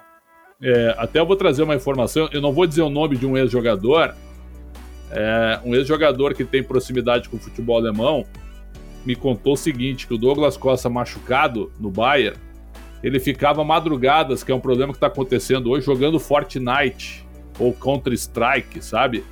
[0.62, 3.38] é, até eu vou trazer uma informação, eu não vou dizer o nome de um
[3.38, 4.16] ex-jogador,
[5.12, 8.26] é, um ex-jogador que tem proximidade com o futebol alemão,
[9.06, 12.38] me contou o seguinte, que o Douglas Costa machucado no Bayern,
[13.04, 17.24] ele ficava madrugadas, que é um problema que está acontecendo hoje, jogando Fortnite
[17.60, 19.24] ou Counter-Strike, sabe?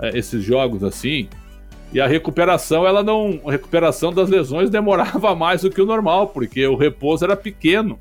[0.00, 1.28] É, esses jogos assim,
[1.92, 3.40] e a recuperação, ela não.
[3.44, 7.98] A recuperação das lesões demorava mais do que o normal, porque o repouso era pequeno.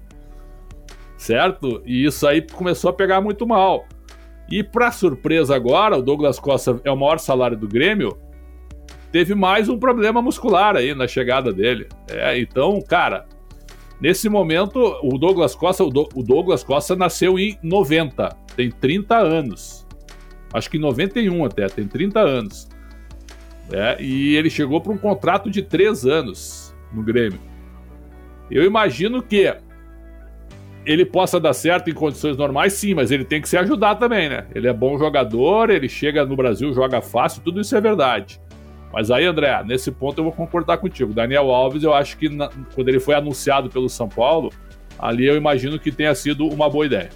[1.17, 1.83] Certo?
[1.85, 3.85] E isso aí começou a pegar muito mal.
[4.49, 8.17] E para surpresa agora, o Douglas Costa é o maior salário do Grêmio.
[9.11, 11.87] Teve mais um problema muscular aí na chegada dele.
[12.09, 13.27] É, então, cara,
[13.99, 19.17] nesse momento, o Douglas Costa, o, Do, o Douglas Costa nasceu em 90, tem 30
[19.17, 19.85] anos.
[20.53, 22.69] Acho que em 91 até, tem 30 anos.
[23.71, 27.39] É, e ele chegou para um contrato de três anos no Grêmio.
[28.49, 29.55] Eu imagino que
[30.85, 34.27] ele possa dar certo em condições normais, sim, mas ele tem que se ajudar também,
[34.27, 34.45] né?
[34.53, 38.41] Ele é bom jogador, ele chega no Brasil, joga fácil, tudo isso é verdade.
[38.91, 41.13] Mas aí, André, nesse ponto eu vou concordar contigo.
[41.13, 44.51] Daniel Alves, eu acho que na, quando ele foi anunciado pelo São Paulo,
[44.99, 47.09] ali eu imagino que tenha sido uma boa ideia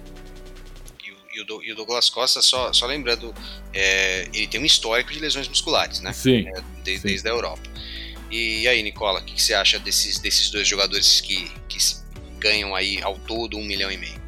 [1.36, 3.34] e o, Douglas Costa, só, só lembrando,
[3.72, 6.12] é, ele tem um histórico de lesões musculares, né?
[6.12, 6.48] Sim.
[6.48, 7.06] É, de, sim.
[7.06, 7.62] Desde a Europa.
[8.30, 11.78] E, e aí, Nicola, o que, que, você acha desses, desses dois jogadores que, que
[12.38, 14.20] ganham aí ao todo um milhão e meio?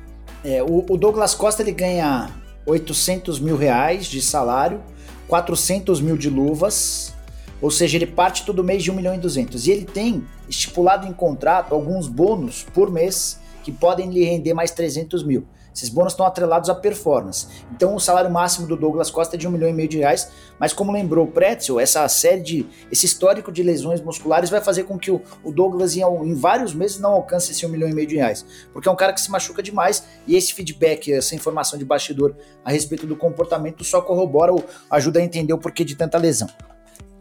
[0.44, 2.30] É, o, o Douglas Costa ele ganha
[2.66, 4.82] 800 mil reais de salário,
[5.26, 7.14] 400 mil de luvas,
[7.60, 9.66] ou seja, ele parte todo mês de 1 milhão e 200.
[9.66, 14.70] E ele tem estipulado em contrato alguns bônus por mês que podem lhe render mais
[14.70, 15.46] 300 mil.
[15.78, 17.46] Esses bônus estão atrelados à performance.
[17.70, 20.28] Então o salário máximo do Douglas Costa é de um milhão e meio de reais,
[20.58, 22.66] mas como lembrou o Pretzel, essa série de.
[22.90, 26.74] esse histórico de lesões musculares vai fazer com que o, o Douglas em, em, vários
[26.74, 28.44] meses não alcance esse um milhão e meio de reais.
[28.72, 32.34] Porque é um cara que se machuca demais e esse feedback, essa informação de bastidor
[32.64, 36.48] a respeito do comportamento só corrobora ou ajuda a entender o porquê de tanta lesão.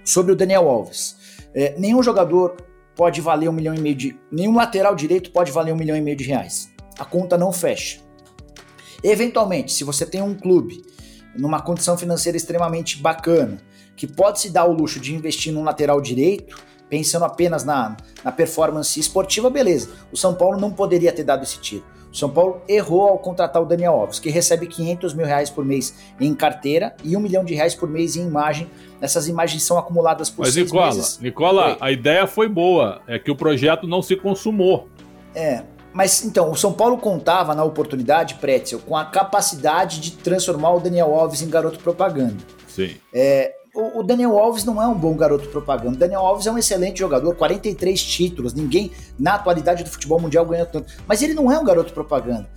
[0.04, 1.16] Sobre o Daniel Alves.
[1.54, 2.58] É, nenhum jogador
[2.96, 4.20] pode valer um milhão e meio de.
[4.32, 6.72] Nenhum lateral direito pode valer um milhão e meio de reais.
[6.98, 8.07] A conta não fecha.
[9.04, 10.84] Eventualmente, se você tem um clube
[11.36, 13.62] numa condição financeira extremamente bacana,
[13.96, 16.58] que pode se dar o luxo de investir num lateral direito,
[16.90, 19.90] pensando apenas na, na performance esportiva, beleza.
[20.12, 21.84] O São Paulo não poderia ter dado esse tiro.
[22.12, 25.66] O São Paulo errou ao contratar o Daniel Alves, que recebe 500 mil reais por
[25.66, 28.68] mês em carteira e um milhão de reais por mês em imagem.
[29.02, 31.20] Essas imagens são acumuladas por Mas seis Nicola, meses.
[31.20, 34.88] Nicola, a ideia foi boa, é que o projeto não se consumou.
[35.36, 35.64] É,
[35.98, 40.80] mas então, o São Paulo contava na oportunidade, Pretzel, com a capacidade de transformar o
[40.80, 42.38] Daniel Alves em garoto propaganda.
[42.68, 42.98] Sim.
[43.12, 45.96] É, o, Daniel Alves não é um bom garoto propaganda.
[45.96, 48.54] O Daniel Alves é um excelente jogador, 43 títulos.
[48.54, 50.94] Ninguém na atualidade do futebol mundial ganha tanto.
[51.08, 52.48] Mas ele não é um garoto propaganda.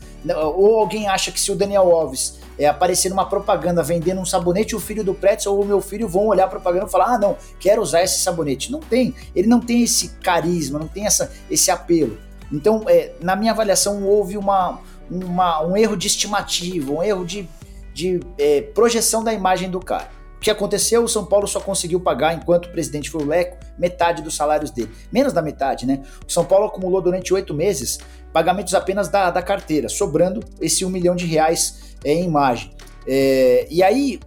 [0.54, 4.76] Ou alguém acha que se o Daniel Alves é, aparecer numa propaganda vendendo um sabonete,
[4.76, 7.18] o filho do Pretzel ou o meu filho vão olhar a propaganda e falar: ah,
[7.18, 8.70] não, quero usar esse sabonete.
[8.70, 9.14] Não tem.
[9.34, 12.28] Ele não tem esse carisma, não tem essa, esse apelo.
[12.52, 17.48] Então, é, na minha avaliação, houve uma, uma, um erro de estimativa, um erro de,
[17.94, 20.08] de é, projeção da imagem do cara.
[20.36, 21.04] O que aconteceu?
[21.04, 24.70] O São Paulo só conseguiu pagar, enquanto o presidente foi o Leco, metade dos salários
[24.70, 24.90] dele.
[25.12, 26.02] Menos da metade, né?
[26.26, 27.98] O São Paulo acumulou durante oito meses
[28.32, 32.70] pagamentos apenas da, da carteira, sobrando esse um milhão de reais é, em imagem.
[33.06, 34.18] É, e aí,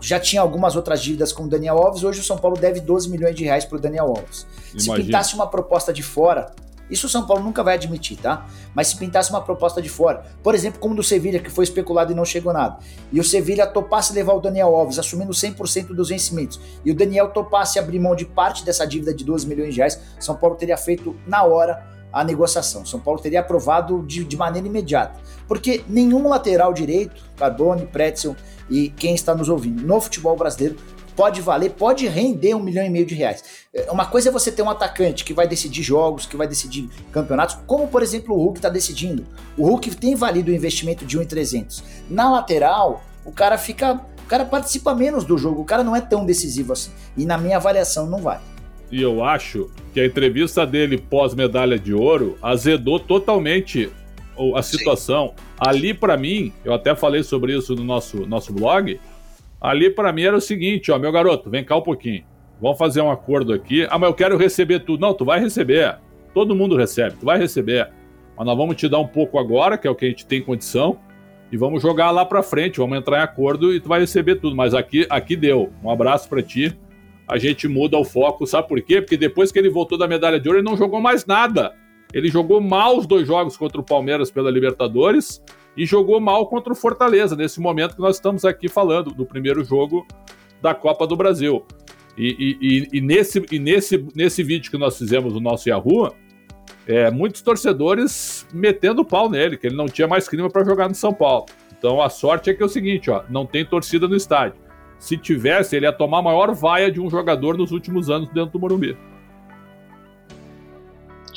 [0.00, 3.10] já tinha algumas outras dívidas com o Daniel Alves, hoje o São Paulo deve 12
[3.10, 4.46] milhões de reais para o Daniel Alves.
[4.72, 4.96] Imagina.
[4.96, 6.50] Se pintasse uma proposta de fora,
[6.90, 8.46] isso o São Paulo nunca vai admitir, tá?
[8.74, 12.12] Mas se pintasse uma proposta de fora, por exemplo, como do Sevilha, que foi especulado
[12.12, 12.78] e não chegou nada,
[13.12, 17.30] e o Sevilha topasse levar o Daniel Alves, assumindo 100% dos vencimentos, e o Daniel
[17.30, 20.76] topasse abrir mão de parte dessa dívida de 12 milhões de reais, São Paulo teria
[20.76, 22.86] feito na hora a negociação.
[22.86, 25.20] São Paulo teria aprovado de, de maneira imediata.
[25.46, 28.34] Porque nenhum lateral direito, Carbone, Pretzel
[28.70, 30.76] e quem está nos ouvindo no futebol brasileiro
[31.16, 33.42] pode valer, pode render um milhão e meio de reais.
[33.74, 36.88] É, uma coisa é você ter um atacante que vai decidir jogos, que vai decidir
[37.10, 39.24] campeonatos, como por exemplo o Hulk está decidindo.
[39.56, 41.82] O Hulk tem valido o investimento de 1,300.
[42.10, 44.00] Na lateral, o cara fica.
[44.24, 46.90] O cara participa menos do jogo, o cara não é tão decisivo assim.
[47.16, 48.42] E na minha avaliação não vale.
[48.90, 53.88] E eu acho que a entrevista dele pós-medalha de ouro azedou totalmente
[54.54, 55.28] a situação.
[55.28, 55.44] Sim.
[55.58, 58.98] Ali, para mim, eu até falei sobre isso no nosso, nosso blog
[59.60, 62.24] Ali para mim era o seguinte, ó, meu garoto, vem cá um pouquinho.
[62.60, 63.86] Vamos fazer um acordo aqui.
[63.90, 65.00] Ah, mas eu quero receber tudo.
[65.00, 65.98] Não, tu vai receber.
[66.32, 67.90] Todo mundo recebe, tu vai receber.
[68.36, 70.42] Mas nós vamos te dar um pouco agora, que é o que a gente tem
[70.42, 70.98] condição,
[71.50, 74.54] e vamos jogar lá para frente, vamos entrar em acordo e tu vai receber tudo.
[74.54, 75.72] Mas aqui, aqui deu.
[75.82, 76.76] Um abraço para ti.
[77.28, 79.00] A gente muda o foco, sabe por quê?
[79.00, 81.74] Porque depois que ele voltou da medalha de ouro, ele não jogou mais nada.
[82.12, 85.42] Ele jogou mal os dois jogos contra o Palmeiras pela Libertadores
[85.76, 89.62] e jogou mal contra o Fortaleza, nesse momento que nós estamos aqui falando, do primeiro
[89.62, 90.06] jogo
[90.62, 91.64] da Copa do Brasil.
[92.16, 92.56] E,
[92.92, 96.14] e, e, nesse, e nesse, nesse vídeo que nós fizemos no nosso Yahoo,
[96.86, 100.94] é, muitos torcedores metendo pau nele, que ele não tinha mais clima para jogar no
[100.94, 101.46] São Paulo.
[101.78, 104.58] Então a sorte é que é o seguinte, ó, não tem torcida no estádio.
[104.98, 108.52] Se tivesse, ele ia tomar a maior vaia de um jogador nos últimos anos dentro
[108.52, 108.96] do Morumbi.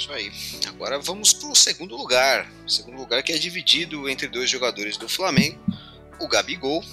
[0.10, 0.32] Isso aí.
[0.68, 2.52] Agora vamos para o segundo lugar.
[2.68, 5.60] Segundo lugar que é dividido entre dois jogadores do Flamengo,
[6.20, 6.84] o Gabigol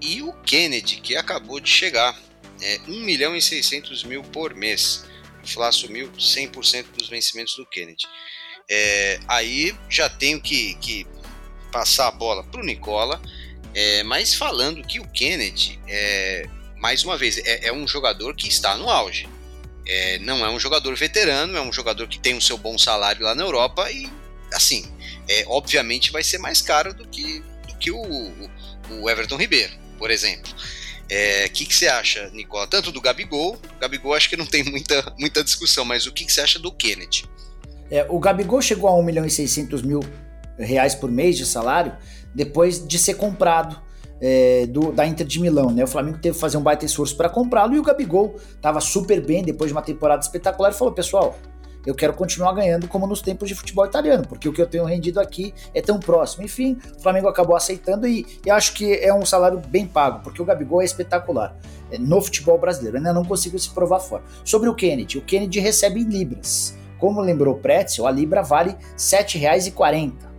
[0.00, 2.18] e o Kennedy, que acabou de chegar.
[2.62, 5.04] É 1 milhão e 600 mil por mês.
[5.44, 8.06] O Fla assumiu 100% dos vencimentos do Kennedy.
[8.70, 11.06] É, aí já tenho que, que
[11.70, 13.20] passar a bola para o Nicola,
[13.74, 18.48] é, mas falando que o Kennedy, é, mais uma vez, é, é um jogador que
[18.48, 19.28] está no auge
[19.90, 23.24] é, não é um jogador veterano, é um jogador que tem o seu bom salário
[23.24, 24.08] lá na Europa e,
[24.54, 24.86] assim,
[25.28, 28.48] é, obviamente vai ser mais caro do que, do que o,
[28.88, 30.52] o Everton Ribeiro, por exemplo.
[30.52, 30.56] O
[31.08, 32.68] é, que, que você acha, Nicola?
[32.68, 36.32] Tanto do Gabigol, Gabigol acho que não tem muita, muita discussão, mas o que, que
[36.32, 37.28] você acha do Kennedy?
[37.90, 40.00] É, o Gabigol chegou a 1 milhão e 600 mil
[40.56, 41.92] reais por mês de salário
[42.32, 43.80] depois de ser comprado
[44.20, 45.84] é, do, da Inter de Milão, né?
[45.84, 49.20] O Flamengo teve que fazer um baita esforço para comprá-lo e o Gabigol estava super
[49.24, 51.36] bem depois de uma temporada espetacular e falou: pessoal,
[51.86, 54.84] eu quero continuar ganhando como nos tempos de futebol italiano, porque o que eu tenho
[54.84, 56.44] rendido aqui é tão próximo.
[56.44, 60.42] Enfim, o Flamengo acabou aceitando e, e acho que é um salário bem pago, porque
[60.42, 61.56] o Gabigol é espetacular
[61.90, 62.98] é, no futebol brasileiro.
[62.98, 64.22] Ainda não consigo se provar fora.
[64.44, 66.76] Sobre o Kennedy, o Kennedy recebe em libras.
[66.98, 70.29] Como lembrou o Pretzel, a libra vale R$ 7,40.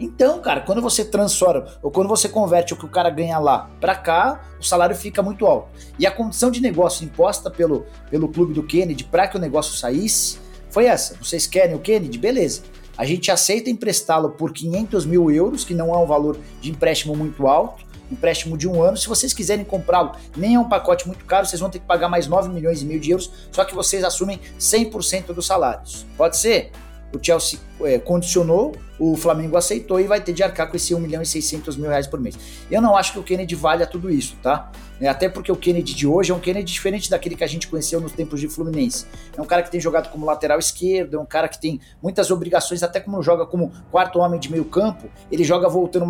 [0.00, 3.68] Então, cara, quando você transforma ou quando você converte o que o cara ganha lá
[3.78, 5.68] para cá, o salário fica muito alto.
[5.98, 9.76] E a condição de negócio imposta pelo, pelo clube do Kennedy para que o negócio
[9.76, 10.38] saísse
[10.70, 11.16] foi essa.
[11.16, 12.16] Vocês querem o Kennedy?
[12.16, 12.62] Beleza.
[12.96, 17.14] A gente aceita emprestá-lo por 500 mil euros, que não é um valor de empréstimo
[17.14, 18.96] muito alto, empréstimo de um ano.
[18.96, 22.08] Se vocês quiserem comprá-lo, nem é um pacote muito caro, vocês vão ter que pagar
[22.08, 26.06] mais 9 milhões e meio de euros, só que vocês assumem 100% dos salários.
[26.16, 26.72] Pode ser?
[27.14, 31.00] O Chelsea é, condicionou, o Flamengo aceitou e vai ter de arcar com esse 1
[31.00, 32.38] milhão e 600 mil reais por mês.
[32.70, 34.70] Eu não acho que o Kennedy valha tudo isso, tá?
[35.00, 37.66] É, até porque o Kennedy de hoje é um Kennedy diferente daquele que a gente
[37.66, 39.06] conheceu nos tempos de Fluminense.
[39.34, 42.30] É um cara que tem jogado como lateral esquerdo, é um cara que tem muitas
[42.30, 46.06] obrigações, até como joga como quarto homem de meio campo, ele joga voltando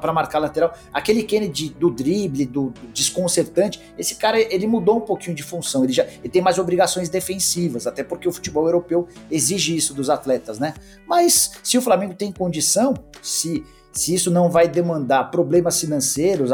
[0.00, 0.72] para marcar lateral.
[0.92, 5.84] Aquele Kennedy do drible, do, do, desconcertante, esse cara ele mudou um pouquinho de função,
[5.84, 10.08] ele já ele tem mais obrigações defensivas, até porque o futebol europeu exige isso dos
[10.08, 10.72] atletas, né?
[11.06, 16.50] Mas se o Flamengo tem condição, se se isso não vai demandar problemas financeiros,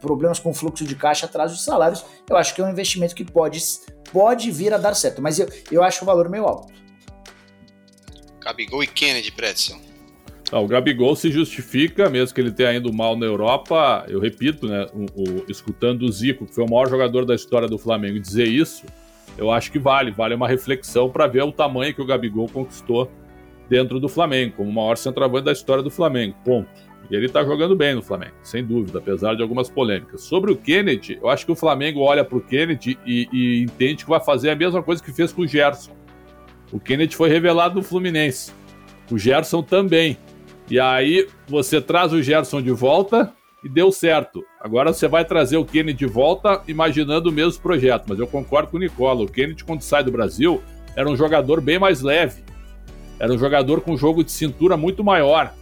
[0.00, 3.24] problemas com fluxo de caixa atrás dos salários, eu acho que é um investimento que
[3.24, 3.60] pode,
[4.12, 6.72] pode vir a dar certo, mas eu, eu acho o valor meio alto.
[8.40, 9.80] Gabigol e Kennedy, Predson.
[10.50, 14.66] Ah, o Gabigol se justifica, mesmo que ele tenha ido mal na Europa, eu repito,
[14.66, 18.20] né, o, o, escutando o Zico, que foi o maior jogador da história do Flamengo,
[18.20, 18.84] dizer isso,
[19.38, 23.10] eu acho que vale, vale uma reflexão para ver o tamanho que o Gabigol conquistou
[23.72, 26.36] dentro do Flamengo, como o maior centroavante da história do Flamengo.
[26.44, 26.68] Ponto.
[27.10, 30.20] E ele tá jogando bem no Flamengo, sem dúvida, apesar de algumas polêmicas.
[30.20, 34.10] Sobre o Kennedy, eu acho que o Flamengo olha pro Kennedy e, e entende que
[34.10, 35.92] vai fazer a mesma coisa que fez com o Gerson.
[36.70, 38.52] O Kennedy foi revelado no Fluminense.
[39.10, 40.18] O Gerson também.
[40.70, 43.32] E aí você traz o Gerson de volta
[43.64, 44.44] e deu certo.
[44.60, 48.04] Agora você vai trazer o Kennedy de volta imaginando o mesmo projeto.
[48.06, 49.22] Mas eu concordo com o Nicola.
[49.22, 50.62] O Kennedy, quando sai do Brasil,
[50.94, 52.51] era um jogador bem mais leve.
[53.22, 55.54] Era um jogador com jogo de cintura muito maior.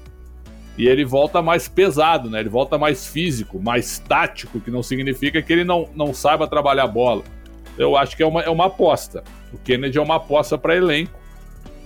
[0.79, 2.41] E ele volta mais pesado, né?
[2.41, 6.87] Ele volta mais físico, mais tático, que não significa que ele não, não saiba trabalhar
[6.87, 7.23] bola.
[7.77, 9.23] Eu acho que é uma, é uma aposta.
[9.53, 11.13] O Kennedy é uma aposta para elenco,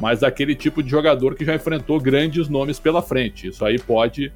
[0.00, 3.48] mas aquele tipo de jogador que já enfrentou grandes nomes pela frente.
[3.48, 4.32] Isso aí pode,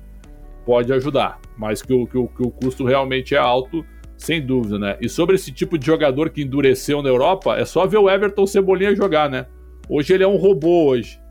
[0.67, 3.87] pode ajudar, mas que o, que, o, que o custo realmente é alto,
[4.17, 4.97] sem dúvida, né?
[5.01, 8.45] E sobre esse tipo de jogador que endureceu na Europa, é só ver o Everton
[8.45, 9.47] Cebolinha jogar, né?
[9.89, 11.28] Hoje ele é um robô hoje.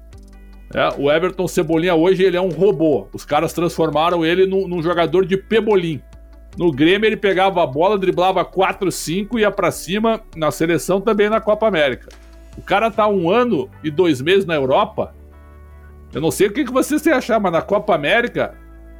[0.73, 3.07] É, o Everton Cebolinha hoje ele é um robô.
[3.13, 6.01] Os caras transformaram ele num, num jogador de pebolim.
[6.57, 10.21] No Grêmio ele pegava a bola, driblava 4, 5 e ia para cima.
[10.35, 12.09] Na seleção também na Copa América.
[12.57, 15.13] O cara tá um ano e dois meses na Europa.
[16.13, 18.55] Eu não sei o que, que vocês têm achar, mas na Copa América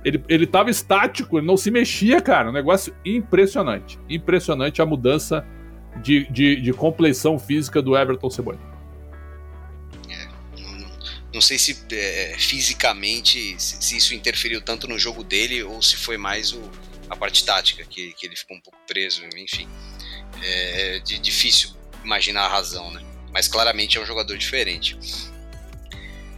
[0.06, 2.50] ele, ele tava estático, ele não se mexia, cara.
[2.50, 4.00] Um negócio impressionante.
[4.10, 5.46] Impressionante a mudança
[6.02, 8.77] de, de, de compleição física do Everton Cebolinha.
[11.38, 15.96] Não sei se é, fisicamente se, se, isso interferiu tanto no jogo dele ou se
[15.96, 16.72] foi mais o,
[17.08, 19.70] a parte tática que, que ele ficou um pouco preso, enfim.
[20.42, 21.70] É, de, difícil
[22.04, 23.06] imaginar a razão, né?
[23.32, 24.98] Mas claramente é um jogador diferente.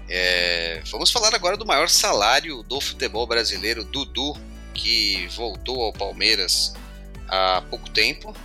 [0.10, 4.36] É, vamos falar agora do maior salário do futebol brasileiro, Dudu,
[4.74, 6.74] que voltou ao Palmeiras
[7.30, 8.36] há pouco tempo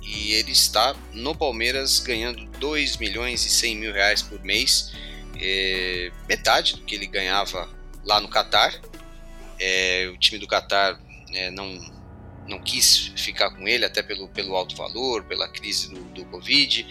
[0.00, 4.92] e ele está no Palmeiras ganhando 2 milhões e 100 mil reais por mês
[5.40, 7.68] é, metade do que ele ganhava
[8.04, 8.74] lá no Catar.
[9.58, 11.00] É, o time do Catar
[11.32, 11.78] é, não,
[12.48, 16.86] não quis ficar com ele, até pelo, pelo alto valor, pela crise do, do Covid,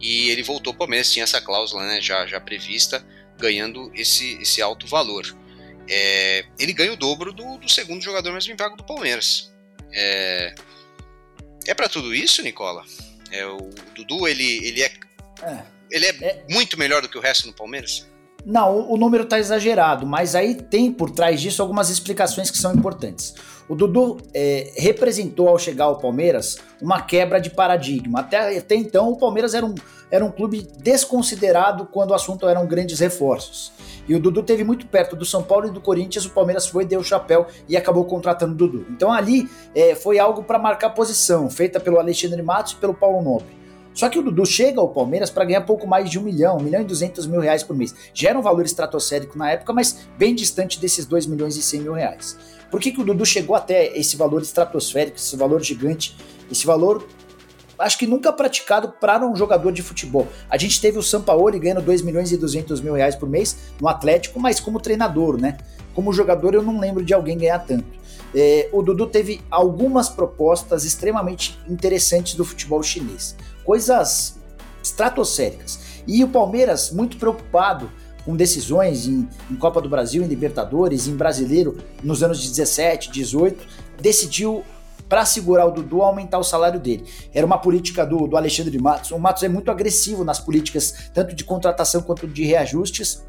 [0.00, 3.04] e ele voltou para o Palmeiras, tinha essa cláusula né, já, já prevista,
[3.38, 5.36] ganhando esse, esse alto valor.
[5.88, 9.52] É, ele ganha o dobro do, do, segundo jogador mais bem pago do Palmeiras.
[9.92, 10.54] É,
[11.66, 12.84] é para tudo isso, Nicola?
[13.30, 14.92] É, o Dudu ele, ele é,
[15.42, 15.62] é
[15.92, 18.06] ele é, é, muito melhor do que o resto no Palmeiras?
[18.44, 22.58] Não, o, o número está exagerado, mas aí tem por trás disso algumas explicações que
[22.58, 23.34] são importantes.
[23.68, 28.20] O Dudu é, representou ao chegar ao Palmeiras uma quebra de paradigma.
[28.20, 29.74] Até, até então o Palmeiras era um,
[30.10, 33.72] era um clube desconsiderado quando o assunto eram grandes reforços.
[34.08, 36.84] E o Dudu teve muito perto do São Paulo e do Corinthians, o Palmeiras foi,
[36.84, 38.86] deu o chapéu e acabou contratando o Dudu.
[38.90, 43.22] Então ali é, foi algo para marcar posição, feita pelo Alexandre Matos e pelo Paulo
[43.22, 43.61] Nobre.
[43.94, 46.62] Só que o Dudu chega ao Palmeiras para ganhar pouco mais de um milhão, um
[46.62, 47.94] milhão e duzentos mil reais por mês.
[48.14, 51.80] Já era um valor estratosférico na época, mas bem distante desses dois milhões e cem
[51.80, 52.38] mil reais.
[52.70, 56.16] Por que, que o Dudu chegou até esse valor estratosférico, esse valor gigante,
[56.50, 57.06] esse valor
[57.78, 60.28] acho que nunca praticado para um jogador de futebol.
[60.48, 63.88] A gente teve o Sampaoli ganhando 2 milhões e 200 mil reais por mês no
[63.88, 65.58] Atlético, mas como treinador, né?
[65.92, 67.84] Como jogador eu não lembro de alguém ganhar tanto.
[68.34, 74.38] É, o Dudu teve algumas propostas extremamente interessantes do futebol chinês coisas
[74.82, 76.02] estratosféricas.
[76.06, 77.90] E o Palmeiras, muito preocupado
[78.24, 83.66] com decisões em, em, Copa do Brasil, em Libertadores, em Brasileiro, nos anos 17, 18,
[84.00, 84.64] decidiu,
[85.08, 87.04] para segurar o Dudu, aumentar o salário dele.
[87.34, 89.10] Era uma política do, do Alexandre Matos.
[89.10, 93.22] O Matos é muito agressivo nas políticas, tanto de contratação quanto de reajustes.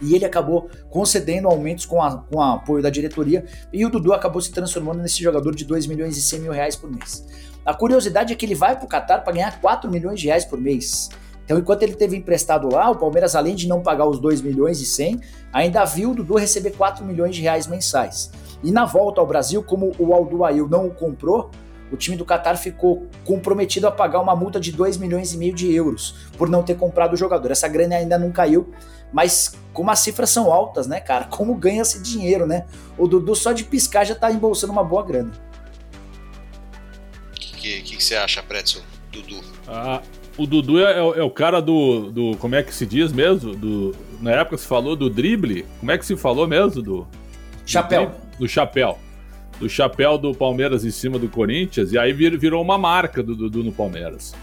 [0.00, 3.44] E ele acabou concedendo aumentos com, a, com o apoio da diretoria.
[3.72, 6.76] E o Dudu acabou se transformando nesse jogador de 2 milhões e 100 mil reais
[6.76, 7.26] por mês.
[7.66, 10.44] A curiosidade é que ele vai para o Qatar para ganhar 4 milhões de reais
[10.44, 11.10] por mês.
[11.44, 14.80] Então, enquanto ele teve emprestado lá, o Palmeiras, além de não pagar os 2 milhões
[14.80, 15.20] e 100,
[15.52, 18.30] ainda viu o Dudu receber 4 milhões de reais mensais.
[18.62, 21.50] E na volta ao Brasil, como o Alduail não o comprou,
[21.90, 25.52] o time do Qatar ficou comprometido a pagar uma multa de 2 milhões e meio
[25.52, 27.50] de euros por não ter comprado o jogador.
[27.50, 28.72] Essa grana ainda não caiu,
[29.12, 31.24] mas como as cifras são altas, né, cara?
[31.30, 32.64] Como ganha esse dinheiro, né?
[32.96, 35.32] O Dudu só de piscar já tá embolsando uma boa grana
[37.66, 38.82] que, que, que você acha, Pretzel?
[39.10, 39.40] Dudu.
[39.66, 40.02] Ah,
[40.36, 42.36] o Dudu é, é, o cara do, do.
[42.36, 43.54] Como é que se diz mesmo?
[43.54, 45.64] Do, na época se falou do drible.
[45.80, 46.82] Como é que se falou mesmo?
[46.82, 47.08] Do.
[47.64, 48.06] Chapéu.
[48.06, 48.98] Do, do chapéu.
[49.58, 51.92] Do chapéu do Palmeiras em cima do Corinthians.
[51.92, 54.34] E aí vir, virou uma marca do Dudu no Palmeiras.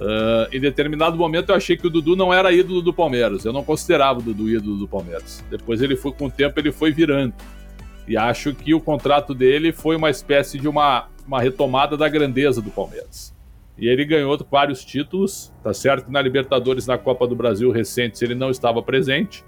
[0.00, 3.44] Uh, em determinado momento eu achei que o Dudu não era ídolo do Palmeiras.
[3.44, 5.44] Eu não considerava o Dudu ídolo do Palmeiras.
[5.50, 7.34] Depois ele foi, com o tempo, ele foi virando.
[8.06, 12.60] E acho que o contrato dele foi uma espécie de uma uma retomada da grandeza
[12.60, 13.34] do Palmeiras.
[13.78, 18.20] E ele ganhou vários títulos, tá certo que na Libertadores, na Copa do Brasil recentes,
[18.22, 19.44] ele não estava presente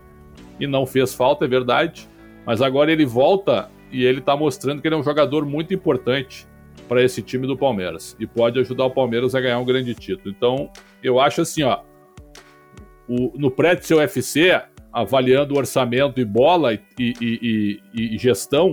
[0.58, 2.08] e não fez falta, é verdade.
[2.46, 6.46] Mas agora ele volta e ele está mostrando que ele é um jogador muito importante
[6.88, 10.34] para esse time do Palmeiras e pode ajudar o Palmeiras a ganhar um grande título.
[10.36, 10.70] Então,
[11.02, 11.80] eu acho assim, ó,
[13.08, 14.60] o, no Pretzel UFC,
[14.92, 18.72] avaliando orçamento e bola e, e, e, e gestão,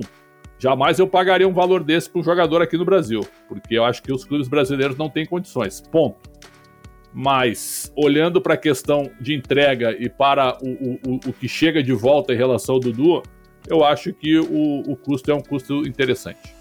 [0.62, 4.04] jamais eu pagaria um valor desse para um jogador aqui no Brasil, porque eu acho
[4.04, 5.82] que os clubes brasileiros não têm condições.
[5.82, 6.30] Ponto.
[7.12, 11.92] Mas, olhando para a questão de entrega e para o, o, o que chega de
[11.92, 13.24] volta em relação ao Dudu,
[13.68, 16.54] eu acho que o, o custo é um custo interessante.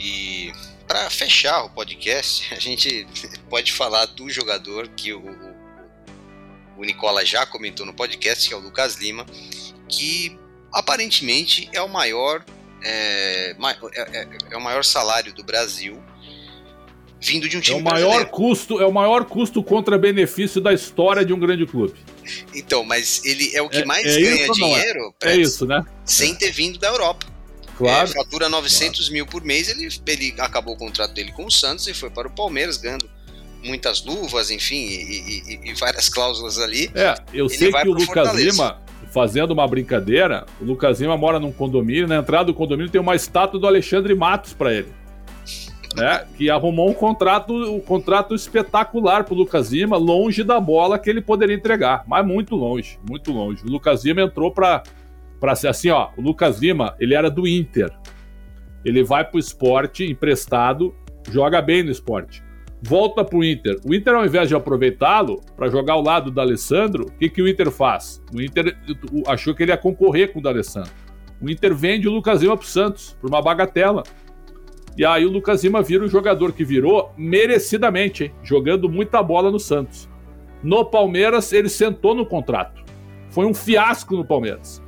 [0.00, 0.50] E
[0.88, 3.06] para fechar o podcast, a gente
[3.50, 5.22] pode falar do jogador que o,
[6.78, 9.26] o Nicola já comentou no podcast, que é o Lucas Lima,
[9.86, 10.36] que
[10.72, 12.42] aparentemente é o maior
[12.84, 13.56] é,
[13.94, 16.02] é, é, é o maior salário do Brasil
[17.20, 18.30] vindo de um time é o maior brasileiro.
[18.30, 21.94] custo É o maior custo contra benefício da história de um grande clube.
[22.54, 24.48] Então, mas ele é o que É- mais é ganha é?
[24.50, 25.82] dinheiro É Preds, isso, né?
[26.04, 27.26] sem ter vindo da Europa.
[27.76, 28.08] Claro.
[28.08, 31.88] É, fatura 900 mil por mês, ele, ele acabou o contrato dele com o Santos
[31.88, 33.10] e foi para o Palmeiras, ganhando
[33.64, 36.90] muitas luvas, enfim, e, e- e- várias cláusulas ali.
[36.94, 38.50] É, eu sei vai que o Lucas Fortaleza.
[38.50, 38.82] Lima,
[39.14, 43.14] fazendo uma brincadeira, o Lucas Lima mora num condomínio, na entrada do condomínio tem uma
[43.14, 44.88] estátua do Alexandre Matos para ele.
[45.96, 51.08] Né, que arrumou um contrato, um contrato espetacular pro Lucas Lima, longe da bola que
[51.08, 53.62] ele poderia entregar, mas muito longe, muito longe.
[53.64, 54.82] O Lucas Lima entrou para
[55.38, 57.92] para ser assim, ó, o Lucas Lima, ele era do Inter.
[58.84, 60.92] Ele vai pro esporte emprestado,
[61.30, 62.42] joga bem no esporte.
[62.86, 63.78] Volta pro Inter.
[63.86, 67.40] O Inter, ao invés de aproveitá-lo para jogar ao lado do Alessandro, o que, que
[67.40, 68.22] o Inter faz?
[68.34, 68.76] O Inter
[69.10, 70.90] o- achou que ele ia concorrer com o D'Alessandro.
[71.40, 74.02] O Inter vende o Lucas Lima pro Santos, por uma bagatela.
[74.98, 78.32] E aí o Lucas Lima vira o jogador que virou merecidamente, hein?
[78.42, 80.08] jogando muita bola no Santos.
[80.62, 82.82] No Palmeiras, ele sentou no contrato.
[83.30, 84.82] Foi um fiasco no Palmeiras.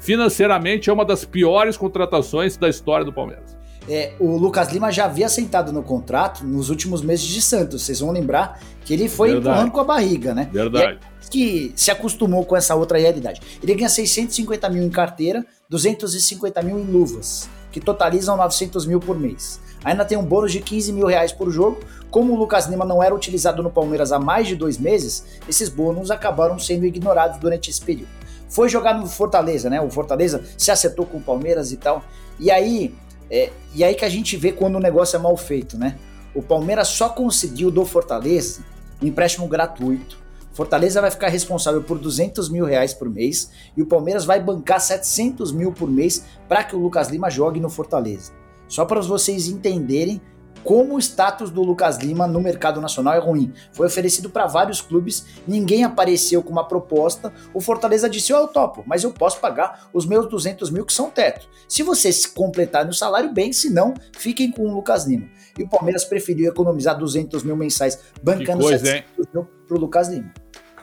[0.00, 3.57] Financeiramente, é uma das piores contratações da história do Palmeiras.
[3.88, 7.82] É, o Lucas Lima já havia sentado no contrato nos últimos meses de Santos.
[7.82, 9.48] Vocês vão lembrar que ele foi Verdade.
[9.48, 10.48] empurrando com a barriga, né?
[10.52, 10.98] Verdade.
[11.30, 13.40] que se acostumou com essa outra realidade.
[13.62, 19.18] Ele ganha 650 mil em carteira, 250 mil em luvas, que totalizam 900 mil por
[19.18, 19.60] mês.
[19.84, 21.80] Ainda tem um bônus de 15 mil reais por jogo.
[22.10, 25.68] Como o Lucas Lima não era utilizado no Palmeiras há mais de dois meses, esses
[25.68, 28.08] bônus acabaram sendo ignorados durante esse período.
[28.48, 29.80] Foi jogar no Fortaleza, né?
[29.80, 32.02] O Fortaleza se acertou com o Palmeiras e tal.
[32.40, 32.94] E aí,
[33.30, 35.98] é, e aí que a gente vê quando o negócio é mal feito, né?
[36.34, 38.62] O Palmeiras só conseguiu do Fortaleza
[39.02, 40.18] um empréstimo gratuito.
[40.52, 44.80] Fortaleza vai ficar responsável por 200 mil reais por mês e o Palmeiras vai bancar
[44.80, 48.32] 700 mil por mês para que o Lucas Lima jogue no Fortaleza.
[48.66, 50.20] Só para vocês entenderem
[50.64, 53.52] como o status do Lucas Lima no mercado nacional é ruim.
[53.72, 57.32] Foi oferecido para vários clubes, ninguém apareceu com uma proposta.
[57.54, 61.10] O Fortaleza disse: Eu topo, mas eu posso pagar os meus 200 mil que são
[61.10, 61.48] teto.
[61.68, 65.28] Se vocês completarem o salário, bem, se não, fiquem com o Lucas Lima.
[65.58, 70.08] E o Palmeiras preferiu economizar 200 mil mensais, bancando coisa, 700 mil para o Lucas
[70.08, 70.32] Lima.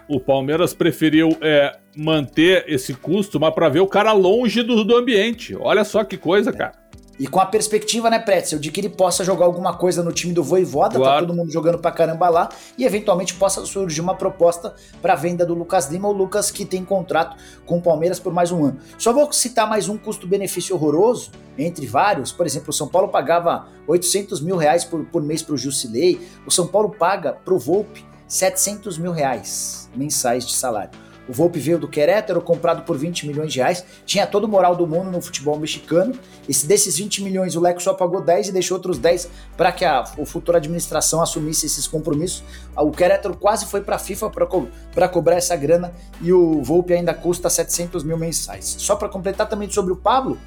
[0.08, 4.96] O Palmeiras preferiu é, manter esse custo, mas para ver o cara longe do, do
[4.96, 5.56] ambiente.
[5.56, 6.85] Olha só que coisa, cara.
[7.18, 10.34] E com a perspectiva, né, Pretzel, de que ele possa jogar alguma coisa no time
[10.34, 11.26] do Voivoda, tá Claro.
[11.28, 15.54] todo mundo jogando pra caramba lá, e eventualmente possa surgir uma proposta pra venda do
[15.54, 18.80] Lucas Lima, o Lucas que tem contrato com o Palmeiras por mais um ano.
[18.98, 22.34] Só vou citar mais um custo-benefício horroroso, entre vários.
[22.34, 26.52] Por exemplo, o São Paulo pagava 800 mil reais por, por mês pro Jusilei, o
[26.52, 30.90] São Paulo paga pro Volpe 700 mil reais mensais de salário.
[31.28, 33.84] O Volpe veio do Querétaro, comprado por 20 milhões de reais.
[34.06, 36.14] Tinha todo o moral do mundo no futebol mexicano.
[36.48, 39.84] Esse, desses 20 milhões, o Leco só pagou 10 e deixou outros 10 para que
[39.84, 42.44] a, futura administração assumisse esses compromissos.
[42.78, 44.68] O Querétaro quase foi para a FIFA para co
[45.12, 48.76] cobrar essa grana e o Volpe ainda custa 700 mil mensais.
[48.78, 50.38] Só para completar também sobre o Pablo,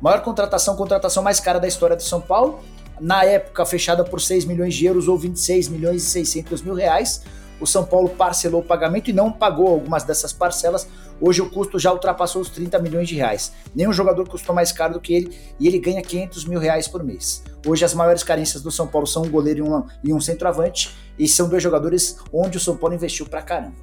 [0.00, 2.60] maior contratação, contratação mais cara da história do São Paulo.
[3.00, 7.22] Na época, fechada por 6 milhões de euros ou 26 milhões e 600 mil reais
[7.60, 10.88] o São Paulo parcelou o pagamento e não pagou algumas dessas parcelas.
[11.20, 13.52] Hoje o custo já ultrapassou os 30 milhões de reais.
[13.74, 17.02] Nenhum jogador custou mais caro do que ele e ele ganha 500 mil reais por
[17.02, 17.42] mês.
[17.66, 20.96] Hoje as maiores carências do São Paulo são um goleiro e um, e um centroavante
[21.18, 23.76] e são dois jogadores onde o São Paulo investiu pra caramba.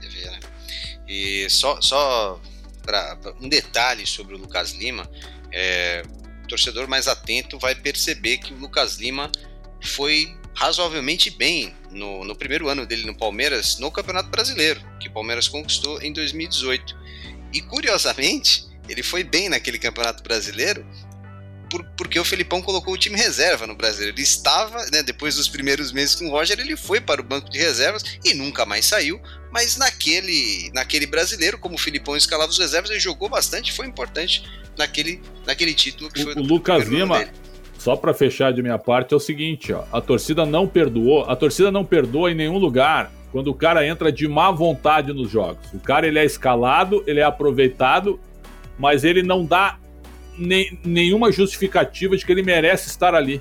[0.00, 0.40] Ver, né?
[1.08, 2.38] E só, só
[2.82, 5.08] para um detalhe sobre o Lucas Lima,
[5.50, 6.02] é,
[6.44, 9.30] o torcedor mais atento vai perceber que o Lucas Lima
[9.82, 15.12] foi razoavelmente bem no, no, primeiro ano dele no Palmeiras no Campeonato Brasileiro, que o
[15.12, 16.96] Palmeiras conquistou em 2018.
[17.52, 20.84] E curiosamente, ele foi bem naquele Campeonato Brasileiro
[21.70, 24.14] por, porque o Felipão colocou o time reserva no Brasileiro.
[24.14, 27.50] Ele estava, né, depois dos primeiros meses com o Roger, ele foi para o banco
[27.50, 29.20] de reservas e nunca mais saiu.
[29.52, 34.44] Mas naquele, naquele brasileiro, como o Filipão escalava os reservas, ele jogou bastante, foi importante
[34.76, 37.30] naquele, naquele título que o, foi o Lucas Lima, dele.
[37.86, 41.36] Só para fechar de minha parte, é o seguinte: ó, a torcida não perdoou, a
[41.36, 45.72] torcida não perdoa em nenhum lugar quando o cara entra de má vontade nos jogos.
[45.72, 48.18] O cara ele é escalado, ele é aproveitado,
[48.76, 49.78] mas ele não dá
[50.36, 53.40] nem, nenhuma justificativa de que ele merece estar ali.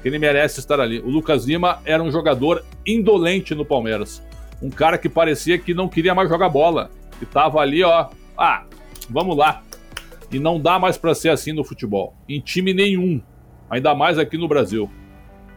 [0.00, 1.00] Que ele merece estar ali.
[1.00, 4.22] O Lucas Lima era um jogador indolente no Palmeiras.
[4.62, 6.92] Um cara que parecia que não queria mais jogar bola.
[7.18, 8.06] Que tava ali, ó.
[8.38, 8.62] Ah,
[9.10, 9.64] vamos lá.
[10.30, 12.14] E não dá mais para ser assim no futebol.
[12.28, 13.20] Em time nenhum.
[13.70, 14.90] Ainda mais aqui no Brasil.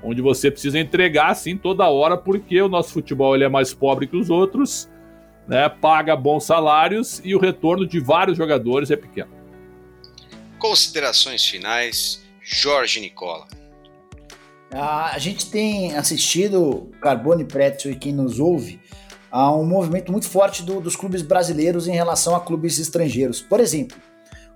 [0.03, 4.07] Onde você precisa entregar assim toda hora, porque o nosso futebol ele é mais pobre
[4.07, 4.89] que os outros,
[5.47, 5.67] né?
[5.69, 9.31] Paga bons salários e o retorno de vários jogadores é pequeno.
[10.59, 13.47] Considerações finais, Jorge Nicola.
[14.71, 18.79] A gente tem assistido, Carbone Pretzel e quem nos ouve,
[19.31, 23.41] a um movimento muito forte do, dos clubes brasileiros em relação a clubes estrangeiros.
[23.41, 23.97] Por exemplo,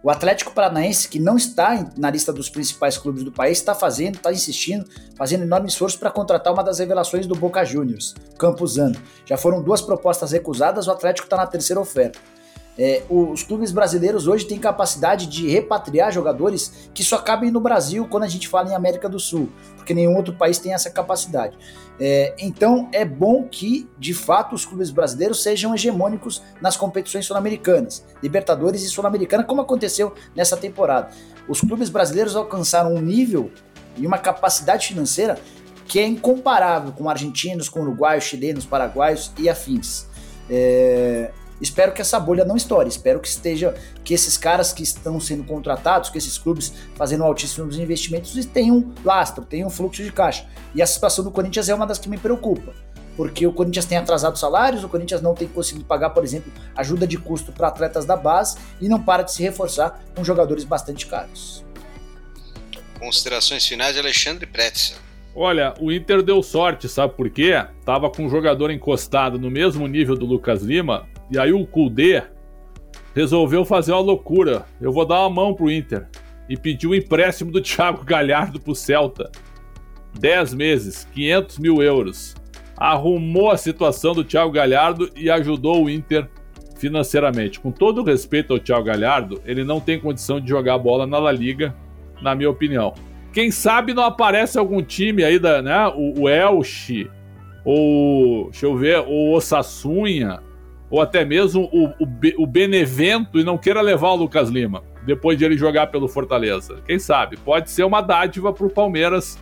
[0.03, 4.15] o Atlético Paranaense, que não está na lista dos principais clubes do país, está fazendo,
[4.15, 4.85] está insistindo,
[5.15, 8.95] fazendo enorme esforço para contratar uma das revelações do Boca Juniors, Campuzano.
[9.25, 12.17] Já foram duas propostas recusadas, o Atlético está na terceira oferta.
[12.77, 18.07] É, os clubes brasileiros hoje têm capacidade de repatriar jogadores que só cabem no Brasil
[18.09, 21.57] quando a gente fala em América do Sul, porque nenhum outro país tem essa capacidade.
[21.99, 28.05] É, então é bom que, de fato, os clubes brasileiros sejam hegemônicos nas competições sul-americanas,
[28.23, 31.09] Libertadores e Sul-Americana, como aconteceu nessa temporada.
[31.47, 33.51] Os clubes brasileiros alcançaram um nível
[33.97, 35.37] e uma capacidade financeira
[35.85, 40.07] que é incomparável com argentinos, com uruguaios, chilenos, paraguaios e afins.
[40.49, 41.31] É,
[41.61, 42.89] Espero que essa bolha não estoure.
[42.89, 47.77] Espero que esteja que esses caras que estão sendo contratados, que esses clubes fazendo altíssimos
[47.77, 50.45] investimentos tenham lastro, tenham fluxo de caixa.
[50.73, 52.73] E a situação do Corinthians é uma das que me preocupa.
[53.15, 57.05] Porque o Corinthians tem atrasado salários, o Corinthians não tem conseguido pagar, por exemplo, ajuda
[57.05, 61.05] de custo para atletas da base e não para de se reforçar com jogadores bastante
[61.05, 61.63] caros.
[62.97, 64.97] Considerações finais de Alexandre Pretzel.
[65.35, 67.65] Olha, o Inter deu sorte, sabe por quê?
[67.85, 72.23] Tava com um jogador encostado no mesmo nível do Lucas Lima, e aí o Kudê
[73.15, 74.65] resolveu fazer uma loucura.
[74.81, 76.07] Eu vou dar uma mão pro Inter.
[76.49, 79.31] E pediu o empréstimo do Thiago Galhardo pro Celta.
[80.19, 82.35] 10 meses, 500 mil euros.
[82.75, 86.27] Arrumou a situação do Thiago Galhardo e ajudou o Inter
[86.75, 87.59] financeiramente.
[87.59, 91.19] Com todo o respeito ao Thiago Galhardo, ele não tem condição de jogar bola na
[91.19, 91.73] La Liga,
[92.21, 92.93] na minha opinião.
[93.31, 95.87] Quem sabe não aparece algum time aí da, né?
[95.95, 97.09] O, o Elche,
[97.63, 100.41] ou deixa eu ver, o Osassunha,
[100.91, 105.37] ou até mesmo o, o, o Benevento e não queira levar o Lucas Lima depois
[105.37, 106.79] de ele jogar pelo Fortaleza.
[106.85, 107.37] Quem sabe?
[107.37, 109.39] Pode ser uma dádiva para o Palmeiras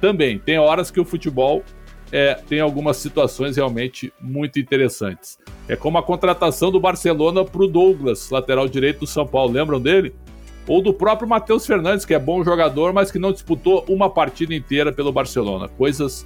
[0.00, 0.38] também.
[0.38, 1.62] Tem horas que o futebol
[2.10, 5.38] é, tem algumas situações realmente muito interessantes.
[5.68, 9.52] É como a contratação do Barcelona para o Douglas, lateral direito do São Paulo.
[9.52, 10.14] Lembram dele?
[10.68, 14.54] Ou do próprio Matheus Fernandes, que é bom jogador, mas que não disputou uma partida
[14.54, 15.68] inteira pelo Barcelona.
[15.68, 16.24] Coisas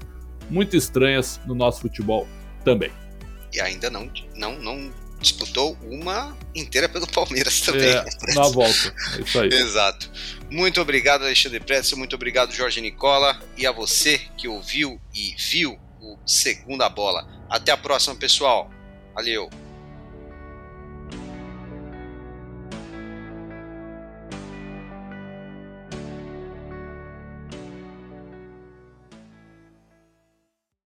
[0.51, 2.27] muito estranhas no nosso futebol
[2.63, 2.91] também
[3.53, 7.91] e ainda não, não, não disputou uma inteira pelo Palmeiras também.
[7.91, 9.49] É, na volta, é isso aí.
[9.49, 10.11] Exato.
[10.51, 15.79] Muito obrigado, Alexandre Pretzel, muito obrigado, Jorge Nicola, e a você que ouviu e viu
[16.01, 17.27] o Segunda Bola.
[17.51, 18.71] Até a próxima, pessoal.
[19.15, 19.66] Valeu!